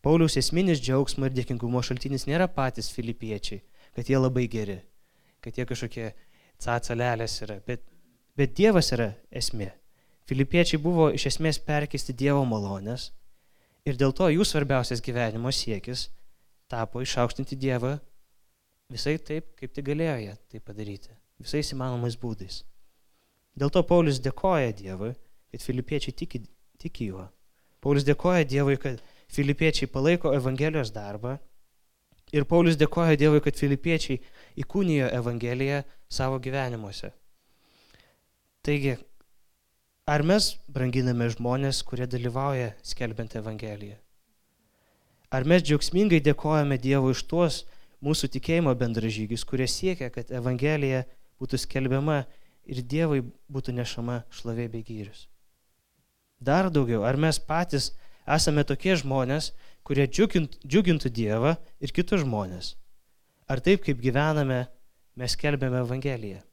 Pauliaus 0.01 0.37
esminis 0.39 0.81
džiaugsmo 0.81 1.27
ir 1.27 1.35
dėkingumo 1.35 1.81
šaltinis 1.83 2.27
nėra 2.29 2.47
patys 2.47 2.89
filipiečiai, 2.93 3.61
kad 3.97 4.09
jie 4.09 4.17
labai 4.17 4.47
geri, 4.47 4.79
kad 5.43 5.57
jie 5.57 5.65
kažkokie 5.67 6.07
cacalelės 6.63 7.41
yra, 7.45 7.59
bet, 7.67 7.83
bet 8.37 8.55
Dievas 8.57 8.93
yra 8.95 9.11
esmė. 9.31 9.71
Filipiečiai 10.27 10.81
buvo 10.81 11.11
iš 11.13 11.29
esmės 11.31 11.59
perkesti 11.63 12.15
Dievo 12.17 12.43
malonės 12.45 13.11
Ir 13.87 13.95
dėl 13.95 14.11
to 14.11 14.27
jų 14.27 14.43
svarbiausias 14.43 14.99
gyvenimo 15.03 15.51
siekis 15.53 16.09
tapo 16.67 16.99
išaukštinti 16.99 17.55
Dievą 17.55 17.93
visai 18.91 19.15
taip, 19.29 19.53
kaip 19.55 19.71
tik 19.71 19.85
galėjo 19.87 20.17
jie 20.25 20.33
tai 20.51 20.59
padaryti, 20.59 21.13
visais 21.41 21.73
įmanomais 21.73 22.17
būdais. 22.19 22.61
Dėl 23.57 23.73
to 23.73 23.83
Paulius 23.83 24.21
dėkoja 24.21 24.73
Dievui, 24.77 25.13
kad 25.51 25.63
filipiečiai 25.63 26.13
tiki, 26.13 26.43
tiki 26.77 27.09
juo. 27.11 27.27
Paulius 27.81 28.05
dėkoja 28.07 28.45
Dievui, 28.45 28.77
kad 28.81 29.01
filipiečiai 29.33 29.89
palaiko 29.89 30.33
Evangelijos 30.37 30.93
darbą. 30.93 31.37
Ir 32.35 32.45
Paulius 32.45 32.77
dėkoja 32.77 33.17
Dievui, 33.17 33.41
kad 33.41 33.57
filipiečiai 33.57 34.21
įkūnijo 34.61 35.09
Evangeliją 35.15 35.83
savo 36.11 36.41
gyvenimuose. 36.43 37.13
Taigi, 38.67 38.97
Ar 40.07 40.21
mes 40.23 40.53
branginame 40.71 41.25
žmonės, 41.33 41.81
kurie 41.83 42.05
dalyvauja 42.07 42.69
skelbiant 42.79 43.33
Evangeliją? 43.35 43.97
Ar 45.35 45.43
mes 45.43 45.65
džiaugsmingai 45.67 46.21
dėkojame 46.23 46.77
Dievui 46.79 47.11
iš 47.11 47.25
tuos 47.27 47.57
mūsų 47.99 48.29
tikėjimo 48.37 48.71
bendražygius, 48.79 49.43
kurie 49.43 49.67
siekia, 49.67 50.07
kad 50.07 50.31
Evangelija 50.31 51.01
būtų 51.41 51.59
skelbiama 51.61 52.23
ir 52.67 52.81
Dievui 52.83 53.23
būtų 53.51 53.75
nešama 53.77 54.21
šlovė 54.33 54.67
bei 54.73 54.83
gyrius? 54.85 55.27
Dar 56.39 56.69
daugiau, 56.69 57.03
ar 57.03 57.17
mes 57.17 57.39
patys 57.39 57.91
esame 58.27 58.63
tokie 58.67 58.95
žmonės, 58.99 59.53
kurie 59.87 60.05
džiugintų, 60.07 61.09
Dievą 61.09 61.55
ir 61.79 61.93
kitus 61.95 62.21
žmonės? 62.25 62.75
Ar 63.47 63.63
taip, 63.63 63.85
kaip 63.85 64.01
gyvename, 64.03 64.67
mes 65.15 65.33
skelbiame 65.33 65.81
Evangeliją? 65.81 66.43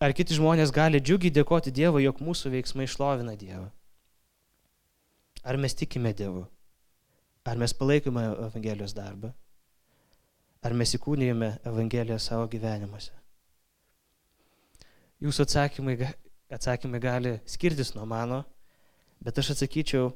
Ar 0.00 0.12
kiti 0.12 0.36
žmonės 0.36 0.72
gali 0.76 1.00
džiugiai 1.00 1.32
dėkoti 1.32 1.72
Dievui, 1.72 2.02
jog 2.04 2.18
mūsų 2.20 2.52
veiksmai 2.52 2.88
šlovina 2.88 3.36
Dievą? 3.36 3.70
Ar 5.46 5.56
mes 5.60 5.76
tikime 5.78 6.12
Dievu? 6.16 6.46
Ar 7.46 7.56
mes 7.60 7.72
palaikome 7.72 8.24
Evangelijos 8.48 8.96
darbą? 8.96 9.30
Ar 10.66 10.74
mes 10.74 10.96
įkūnijame 10.96 11.52
Evangeliją 11.68 12.18
savo 12.18 12.48
gyvenimuose? 12.50 13.12
Jūsų 15.22 15.46
atsakymai, 15.46 15.94
atsakymai 16.52 17.00
gali 17.00 17.34
skirtis 17.46 17.94
nuo 17.94 18.06
mano, 18.10 18.42
bet 19.22 19.38
aš 19.38 19.54
atsakyčiau, 19.54 20.10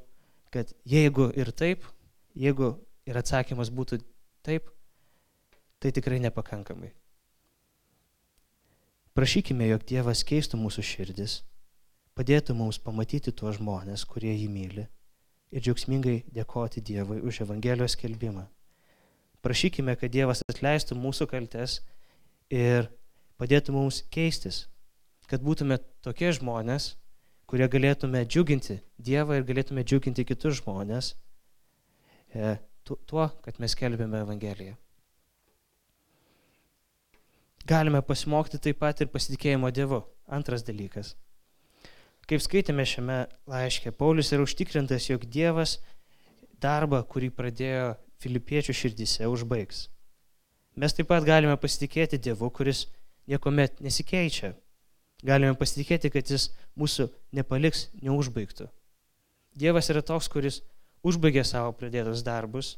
kad 0.51 0.73
jeigu 0.89 1.29
ir 1.39 1.53
taip, 1.55 1.87
jeigu 2.35 2.73
ir 3.07 3.21
atsakymas 3.21 3.71
būtų 3.71 4.01
taip, 4.43 4.67
tai 5.79 5.95
tikrai 5.95 6.19
nepakankamai. 6.27 6.91
Prašykime, 9.15 9.71
jog 9.71 9.87
Dievas 9.87 10.25
keistų 10.27 10.59
mūsų 10.61 10.85
širdis, 10.87 11.41
padėtų 12.19 12.59
mums 12.59 12.79
pamatyti 12.83 13.33
tuos 13.33 13.61
žmonės, 13.61 14.05
kurie 14.09 14.35
jį 14.35 14.49
myli 14.51 14.87
ir 15.51 15.65
džiaugsmingai 15.65 16.23
dėkoti 16.35 16.83
Dievui 16.83 17.21
už 17.27 17.43
Evangelijos 17.47 17.97
kelbimą. 17.99 18.47
Prašykime, 19.41 19.97
kad 19.97 20.13
Dievas 20.13 20.43
atleistų 20.51 20.99
mūsų 21.01 21.27
kaltes 21.31 21.79
ir 22.53 22.91
padėtų 23.41 23.73
mums 23.73 24.03
keistis, 24.13 24.67
kad 25.31 25.41
būtume 25.45 25.79
tokie 26.05 26.33
žmonės, 26.37 26.95
kurie 27.49 27.69
galėtume 27.71 28.23
džiuginti 28.27 28.81
Dievą 29.01 29.41
ir 29.41 29.47
galėtume 29.49 29.85
džiuginti 29.87 30.27
kitus 30.29 30.61
žmonės 30.61 31.15
e, 32.35 32.59
tuo, 32.85 33.31
kad 33.43 33.59
mes 33.63 33.75
kelbėme 33.79 34.21
Evangeliją. 34.27 34.77
Galime 37.71 38.01
pasimokyti 38.03 38.61
taip 38.67 38.81
pat 38.81 39.01
ir 39.01 39.11
pasitikėjimo 39.13 39.71
Dievu. 39.75 40.03
Antras 40.31 40.63
dalykas. 40.67 41.15
Kaip 42.31 42.43
skaitėme 42.43 42.85
šiame 42.87 43.25
laiške, 43.51 43.91
Paulius 43.91 44.31
yra 44.35 44.45
užtikrintas, 44.47 45.09
jog 45.11 45.27
Dievas 45.27 45.79
darbą, 46.63 47.01
kurį 47.03 47.33
pradėjo 47.35 47.89
filipiečių 48.21 48.75
širdise, 48.77 49.29
užbaigs. 49.31 49.89
Mes 50.77 50.95
taip 50.97 51.09
pat 51.11 51.25
galime 51.27 51.57
pasitikėti 51.61 52.21
Dievu, 52.23 52.51
kuris 52.55 52.87
niekuomet 53.31 53.81
nesikeičia. 53.85 54.55
Galime 55.27 55.57
pasitikėti, 55.59 56.11
kad 56.13 56.31
Jis 56.31 56.49
mūsų 56.79 57.11
nepaliks 57.37 57.89
neužbaigtų. 58.01 58.69
Dievas 59.61 59.91
yra 59.93 60.03
toks, 60.07 60.31
kuris 60.33 60.61
užbaigė 61.05 61.45
savo 61.45 61.75
pradėtus 61.77 62.23
darbus, 62.25 62.77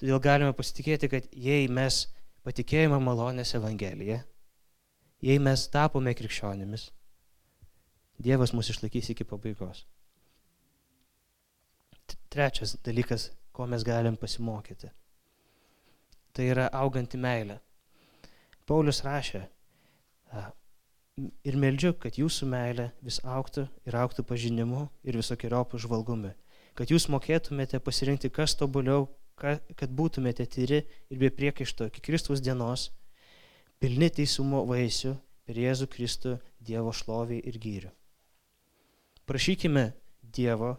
todėl 0.00 0.20
galime 0.22 0.54
pasitikėti, 0.56 1.10
kad 1.12 1.28
jei 1.32 1.66
mes 1.68 2.06
patikėjome 2.46 3.00
malonės 3.02 3.56
Evangeliją, 3.58 4.20
jei 5.24 5.40
mes 5.42 5.66
tapome 5.72 6.14
krikščionimis, 6.16 6.90
Dievas 8.16 8.54
mus 8.56 8.70
išlaikys 8.72 9.10
iki 9.12 9.26
pabaigos. 9.28 9.82
Trečias 12.32 12.76
dalykas, 12.86 13.26
ko 13.56 13.66
mes 13.70 13.84
galim 13.86 14.16
pasimokyti. 14.20 14.92
Tai 16.36 16.48
yra 16.52 16.68
auganti 16.76 17.16
meilė. 17.16 17.56
Paulius 18.68 19.00
rašė, 19.06 19.46
ir 21.46 21.56
meldžiu, 21.60 21.94
kad 22.00 22.18
jūsų 22.20 22.48
meilė 22.52 22.90
vis 23.04 23.18
auktų 23.24 23.66
ir 23.88 23.96
auktų 23.96 24.24
pažinimu 24.28 24.86
ir 25.06 25.16
visokiojopų 25.16 25.80
žvalgumi, 25.86 26.32
kad 26.76 26.92
jūs 26.92 27.08
mokėtumėte 27.12 27.80
pasirinkti, 27.80 28.30
kas 28.30 28.56
tobuliau, 28.60 29.08
kad 29.36 29.92
būtumėte 29.92 30.46
tyri 30.48 30.82
ir 30.84 31.20
be 31.20 31.30
priekaišto 31.32 31.88
iki 31.90 32.04
Kristus 32.04 32.42
dienos, 32.44 32.90
pilni 33.80 34.10
teisumo 34.12 34.64
vaisių 34.68 35.14
per 35.46 35.60
Jėzų 35.60 35.88
Kristų 35.92 36.36
Dievo 36.60 36.92
šloviai 36.92 37.42
ir 37.44 37.58
gyrių. 37.60 37.92
Prašykime 39.26 39.90
Dievo, 40.22 40.76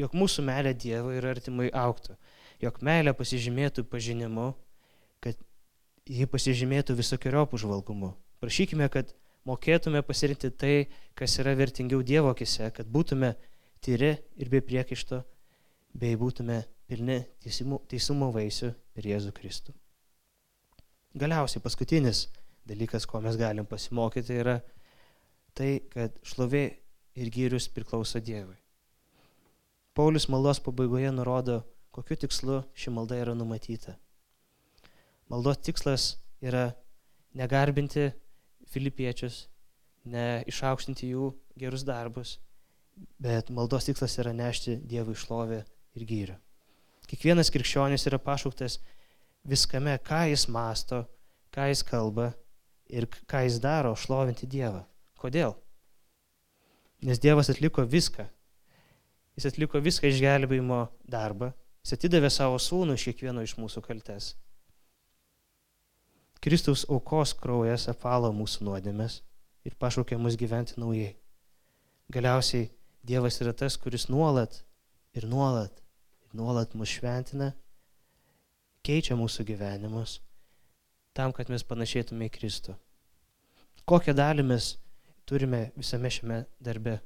jog 0.00 0.16
mūsų 0.16 0.44
meilė 0.46 0.72
Dievui 0.74 1.18
ir 1.18 1.28
artimai 1.28 1.68
auktų, 1.76 2.16
jog 2.62 2.80
meilė 2.84 3.14
pasižymėtų 3.16 3.84
pažinimu, 3.90 4.50
kad 5.24 5.38
ji 6.08 6.26
pasižymėtų 6.30 6.96
visokiojopų 6.98 7.60
žvalgumu. 7.60 8.14
Prašykime, 8.40 8.88
kad 8.92 9.12
mokėtume 9.48 10.02
pasirinkti 10.06 10.50
tai, 10.50 10.74
kas 11.18 11.36
yra 11.42 11.54
vertingiau 11.58 12.02
Dievo 12.06 12.32
akise, 12.32 12.70
kad 12.76 12.88
būtume 12.88 13.34
tyri 13.84 14.14
ir 14.40 14.52
be 14.52 14.62
priekaišto, 14.64 15.22
bei 15.96 16.16
būtume 16.16 16.62
pilni 16.90 17.20
teisumo, 17.42 17.80
teisumo 17.90 18.30
vaisių 18.34 18.72
per 18.94 19.08
Jėzų 19.08 19.34
Kristų. 19.36 19.74
Galiausiai 21.20 21.62
paskutinis 21.62 22.28
dalykas, 22.70 23.06
ko 23.06 23.20
mes 23.24 23.38
galim 23.40 23.66
pasimokyti, 23.66 24.36
yra 24.42 24.60
tai, 25.58 25.80
kad 25.90 26.14
šlovė 26.26 26.64
ir 27.18 27.32
gyrius 27.34 27.66
priklauso 27.74 28.22
Dievui. 28.22 28.59
Paulius 29.94 30.28
maldos 30.30 30.60
pabaigoje 30.62 31.10
nurodo, 31.12 31.60
kokiu 31.90 32.16
tikslu 32.16 32.60
ši 32.78 32.92
malda 32.94 33.18
yra 33.18 33.34
numatyta. 33.34 33.96
Maldos 35.30 35.58
tikslas 35.66 36.04
yra 36.42 36.70
negarbinti 37.34 38.10
filipiečius, 38.70 39.48
neišaukštinti 40.10 41.10
jų 41.10 41.32
gerus 41.58 41.82
darbus, 41.86 42.38
bet 43.18 43.50
maldos 43.50 43.88
tikslas 43.90 44.16
yra 44.22 44.32
nešti 44.36 44.78
Dievui 44.86 45.18
šlovę 45.18 45.64
ir 45.98 46.06
gyrą. 46.06 46.38
Kiekvienas 47.10 47.50
krikščionis 47.50 48.06
yra 48.06 48.20
pašauktas 48.22 48.78
viskame, 49.42 49.96
ką 50.06 50.28
jis 50.30 50.46
masto, 50.52 51.02
ką 51.50 51.66
jis 51.72 51.82
kalba 51.86 52.30
ir 52.86 53.08
ką 53.26 53.42
jis 53.46 53.58
daro, 53.62 53.96
šlovinti 53.98 54.46
Dievą. 54.46 54.84
Kodėl? 55.18 55.56
Nes 57.02 57.18
Dievas 57.18 57.50
atliko 57.50 57.82
viską. 57.82 58.28
Jis 59.38 59.48
atliko 59.50 59.80
viską 59.82 60.10
išgelbėjimo 60.10 60.80
darbą. 61.10 61.52
Jis 61.84 61.96
atidavė 61.96 62.30
savo 62.32 62.58
sūnų 62.60 62.96
iš 62.98 63.06
kiekvieno 63.08 63.44
iš 63.46 63.56
mūsų 63.60 63.82
kaltes. 63.86 64.34
Kristaus 66.40 66.86
aukos 66.88 67.34
kraujas 67.36 67.86
apvalo 67.92 68.30
mūsų 68.32 68.64
nuodėmės 68.68 69.20
ir 69.68 69.76
pašaukia 69.80 70.16
mus 70.18 70.38
gyventi 70.40 70.78
naujai. 70.80 71.14
Galiausiai 72.12 72.70
Dievas 73.04 73.38
yra 73.40 73.52
tas, 73.56 73.78
kuris 73.80 74.08
nuolat 74.12 74.58
ir 75.16 75.24
nuolat 75.28 75.78
ir 76.24 76.34
nuolat 76.36 76.74
mus 76.76 76.92
šventina, 76.92 77.54
keičia 78.84 79.16
mūsų 79.16 79.46
gyvenimus 79.48 80.18
tam, 81.16 81.32
kad 81.36 81.50
mes 81.52 81.64
panašėtume 81.66 82.28
į 82.28 82.34
Kristų. 82.34 82.76
Kokią 83.88 84.14
dalį 84.16 84.44
mes 84.52 84.74
turime 85.28 85.70
visame 85.76 86.12
šiame 86.12 86.44
darbe? 86.62 87.00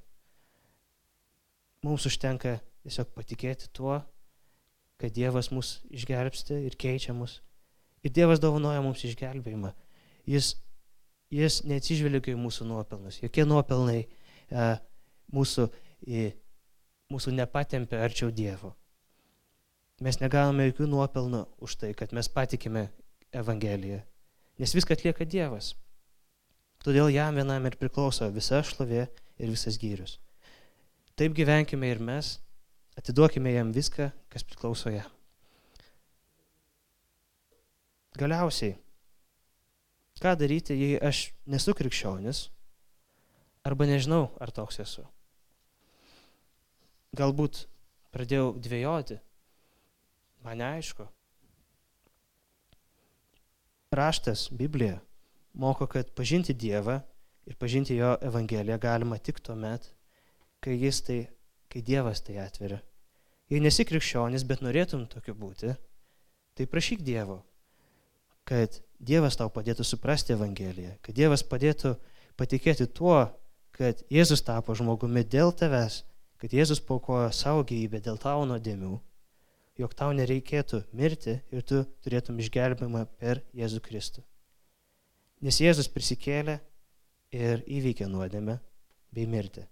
Mums 1.85 2.09
užtenka 2.09 2.59
tiesiog 2.85 3.11
patikėti 3.17 3.69
tuo, 3.77 3.99
kad 5.01 5.13
Dievas 5.13 5.51
mus 5.53 5.79
išgelbsti 5.93 6.65
ir 6.65 6.77
keičia 6.81 7.13
mus 7.17 7.43
Ir 8.05 8.13
Dievas 8.13 8.41
dovanoja 8.41 8.83
mums 8.85 9.01
išgelbėjimą. 9.09 9.71
Jis, 10.29 10.55
jis 11.33 11.63
neatsižvelgia 11.65 12.35
į 12.37 12.41
mūsų 12.41 12.67
nuopelnus. 12.69 13.17
Jokie 13.23 13.47
nuopelnai 13.49 14.03
e, 14.05 14.67
mūsų, 15.33 15.65
į, 16.05 16.27
mūsų 17.13 17.33
nepatempia 17.39 18.03
arčiau 18.05 18.29
Dievo. 18.29 18.75
Mes 20.05 20.21
negavome 20.21 20.69
jokių 20.69 20.91
nuopelnų 20.93 21.47
už 21.65 21.79
tai, 21.81 21.95
kad 21.97 22.13
mes 22.13 22.29
patikime 22.29 22.91
Evangeliją. 23.33 24.03
Nes 24.61 24.77
viską 24.77 24.99
atlieka 24.99 25.25
Dievas. 25.25 25.73
Todėl 26.85 27.09
jam 27.15 27.41
vienam 27.41 27.65
ir 27.65 27.79
priklauso 27.81 28.29
visa 28.35 28.61
šlovė 28.61 29.07
ir 29.41 29.49
visas 29.49 29.81
gyrius. 29.81 30.19
Taip 31.15 31.35
gyvenkime 31.37 31.87
ir 31.93 32.01
mes, 32.03 32.39
atiduokime 32.99 33.53
jam 33.55 33.71
viską, 33.75 34.09
kas 34.33 34.43
priklauso 34.43 34.91
jam. 34.91 35.11
Galiausiai, 38.19 38.75
ką 40.23 40.35
daryti, 40.39 40.75
jei 40.79 40.99
aš 40.99 41.29
nesu 41.51 41.75
krikščionis 41.75 42.49
arba 43.67 43.87
nežinau, 43.91 44.29
ar 44.43 44.51
toks 44.55 44.79
esu. 44.83 45.07
Galbūt 47.15 47.65
pradėjau 48.15 48.53
dvėjoti, 48.59 49.19
man 50.43 50.59
neaišku. 50.63 51.07
Raštas, 53.95 54.49
Biblija, 54.51 54.99
moko, 55.55 55.87
kad 55.87 56.11
pažinti 56.19 56.55
Dievą 56.59 56.99
ir 57.47 57.59
pažinti 57.59 57.95
Jo 57.95 58.17
Evangeliją 58.19 58.79
galima 58.83 59.19
tik 59.23 59.39
tuo 59.39 59.55
met, 59.55 59.93
kai, 60.65 60.79
tai, 61.07 61.19
kai 61.69 61.83
Dievas 61.85 62.23
tai 62.25 62.39
atveria. 62.41 62.81
Jei 63.53 63.61
nesi 63.61 63.85
krikščionis, 63.85 64.47
bet 64.49 64.63
norėtum 64.65 65.05
tokiu 65.13 65.35
būti, 65.37 65.75
tai 66.57 66.67
prašyk 66.71 67.05
Dievo, 67.05 67.43
kad 68.49 68.81
Dievas 68.99 69.37
tau 69.37 69.51
padėtų 69.53 69.85
suprasti 69.85 70.33
Evangeliją, 70.33 70.97
kad 71.05 71.17
Dievas 71.17 71.45
padėtų 71.45 71.95
patikėti 72.41 72.87
tuo, 72.89 73.27
kad 73.75 74.01
Jėzus 74.13 74.45
tapo 74.47 74.75
žmogumi 74.79 75.25
dėl 75.29 75.53
tavęs, 75.53 76.03
kad 76.41 76.55
Jėzus 76.55 76.81
paukojo 76.81 77.29
savo 77.35 77.65
gyvybę 77.69 78.01
dėl 78.05 78.17
tavo 78.23 78.47
nuodėmių, 78.49 78.95
jog 79.81 79.97
tau 79.99 80.13
nereikėtų 80.17 80.85
mirti 80.97 81.41
ir 81.53 81.67
tu 81.67 81.83
turėtum 82.07 82.39
išgelbimą 82.41 83.05
per 83.19 83.43
Jėzų 83.53 83.83
Kristų. 83.85 84.25
Nes 85.45 85.61
Jėzus 85.61 85.91
prisikėlė 85.93 86.61
ir 87.35 87.65
įveikė 87.67 88.09
nuodėmę 88.09 88.61
bei 89.13 89.29
mirtį. 89.29 89.67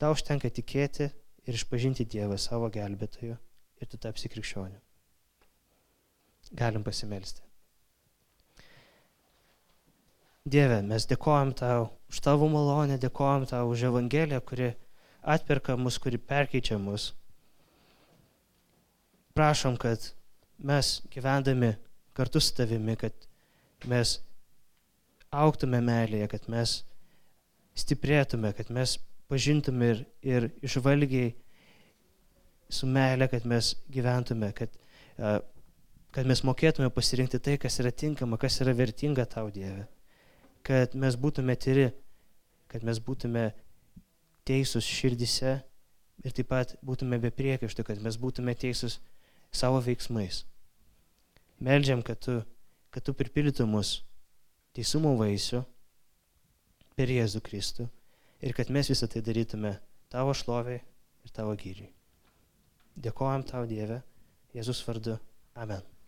Tau 0.00 0.14
užtenka 0.16 0.48
tikėti 0.48 1.10
ir 1.44 1.58
išpažinti 1.58 2.06
Dievą 2.08 2.38
savo 2.40 2.70
gelbėtoju 2.72 3.36
ir 3.36 3.88
tu 3.90 4.00
tapsi 4.00 4.30
krikščioniu. 4.32 4.78
Galim 6.56 6.84
pasimelsti. 6.86 7.44
Dieve, 10.50 10.80
mes 10.82 11.04
dėkojam 11.06 11.52
tau 11.54 11.90
už 12.08 12.22
tavo 12.24 12.48
malonę, 12.48 12.96
dėkojam 12.98 13.44
tau 13.46 13.68
už 13.70 13.84
Evangeliją, 13.90 14.40
kuri 14.40 14.70
atperka 15.20 15.76
mus, 15.76 15.98
kuri 16.00 16.16
perkeičia 16.16 16.78
mus. 16.80 17.10
Prašom, 19.36 19.76
kad 19.76 20.10
mes 20.58 21.02
gyvendami 21.12 21.74
kartu 22.16 22.40
su 22.40 22.56
tavimi, 22.56 22.96
kad 22.96 23.12
mes 23.86 24.16
auktume 25.30 25.78
meilėje, 25.84 26.32
kad 26.32 26.48
mes 26.48 26.80
stiprėtume, 27.78 28.50
kad 28.56 28.72
mes 28.74 28.96
pažintume 29.30 29.92
ir, 29.92 30.02
ir 30.26 30.50
išvalgiai 30.66 31.30
su 32.70 32.88
meilė, 32.90 33.30
kad 33.30 33.46
mes 33.50 33.72
gyventume, 33.90 34.50
kad, 34.58 34.74
kad 36.14 36.28
mes 36.28 36.44
mokėtume 36.46 36.90
pasirinkti 36.94 37.40
tai, 37.42 37.56
kas 37.62 37.78
yra 37.82 37.94
tinkama, 37.94 38.38
kas 38.40 38.60
yra 38.62 38.74
vertinga 38.76 39.26
tau, 39.30 39.48
Dieve 39.54 39.86
kad 40.66 40.94
mes 40.98 41.16
būtume 41.16 41.56
tyri, 41.60 41.88
kad 42.70 42.84
mes 42.86 43.00
būtume 43.02 43.50
teisūs 44.48 44.86
širdise 44.86 45.56
ir 46.24 46.36
taip 46.36 46.50
pat 46.50 46.76
būtume 46.84 47.18
be 47.22 47.32
priekaištų, 47.34 47.84
kad 47.86 48.02
mes 48.04 48.18
būtume 48.20 48.54
teisūs 48.58 48.98
savo 49.52 49.80
veiksmais. 49.84 50.44
Meldžiam, 51.60 52.04
kad 52.04 52.20
tu, 52.24 52.38
kad 52.92 53.04
tu 53.04 53.14
pripildytum 53.16 53.72
mus 53.74 54.00
teisumo 54.76 55.16
vaisių 55.18 55.64
per 56.96 57.10
Jėzų 57.12 57.42
Kristų 57.44 57.88
ir 58.40 58.56
kad 58.56 58.70
mes 58.70 58.90
visą 58.90 59.08
tai 59.10 59.22
darytume 59.24 59.76
tavo 60.12 60.34
šloviai 60.36 60.80
ir 61.24 61.34
tavo 61.36 61.54
gyriui. 61.56 61.90
Dėkojam 63.00 63.46
tau 63.46 63.66
Dieve, 63.70 64.02
Jėzus 64.56 64.82
vardu. 64.86 65.18
Amen. 65.54 65.99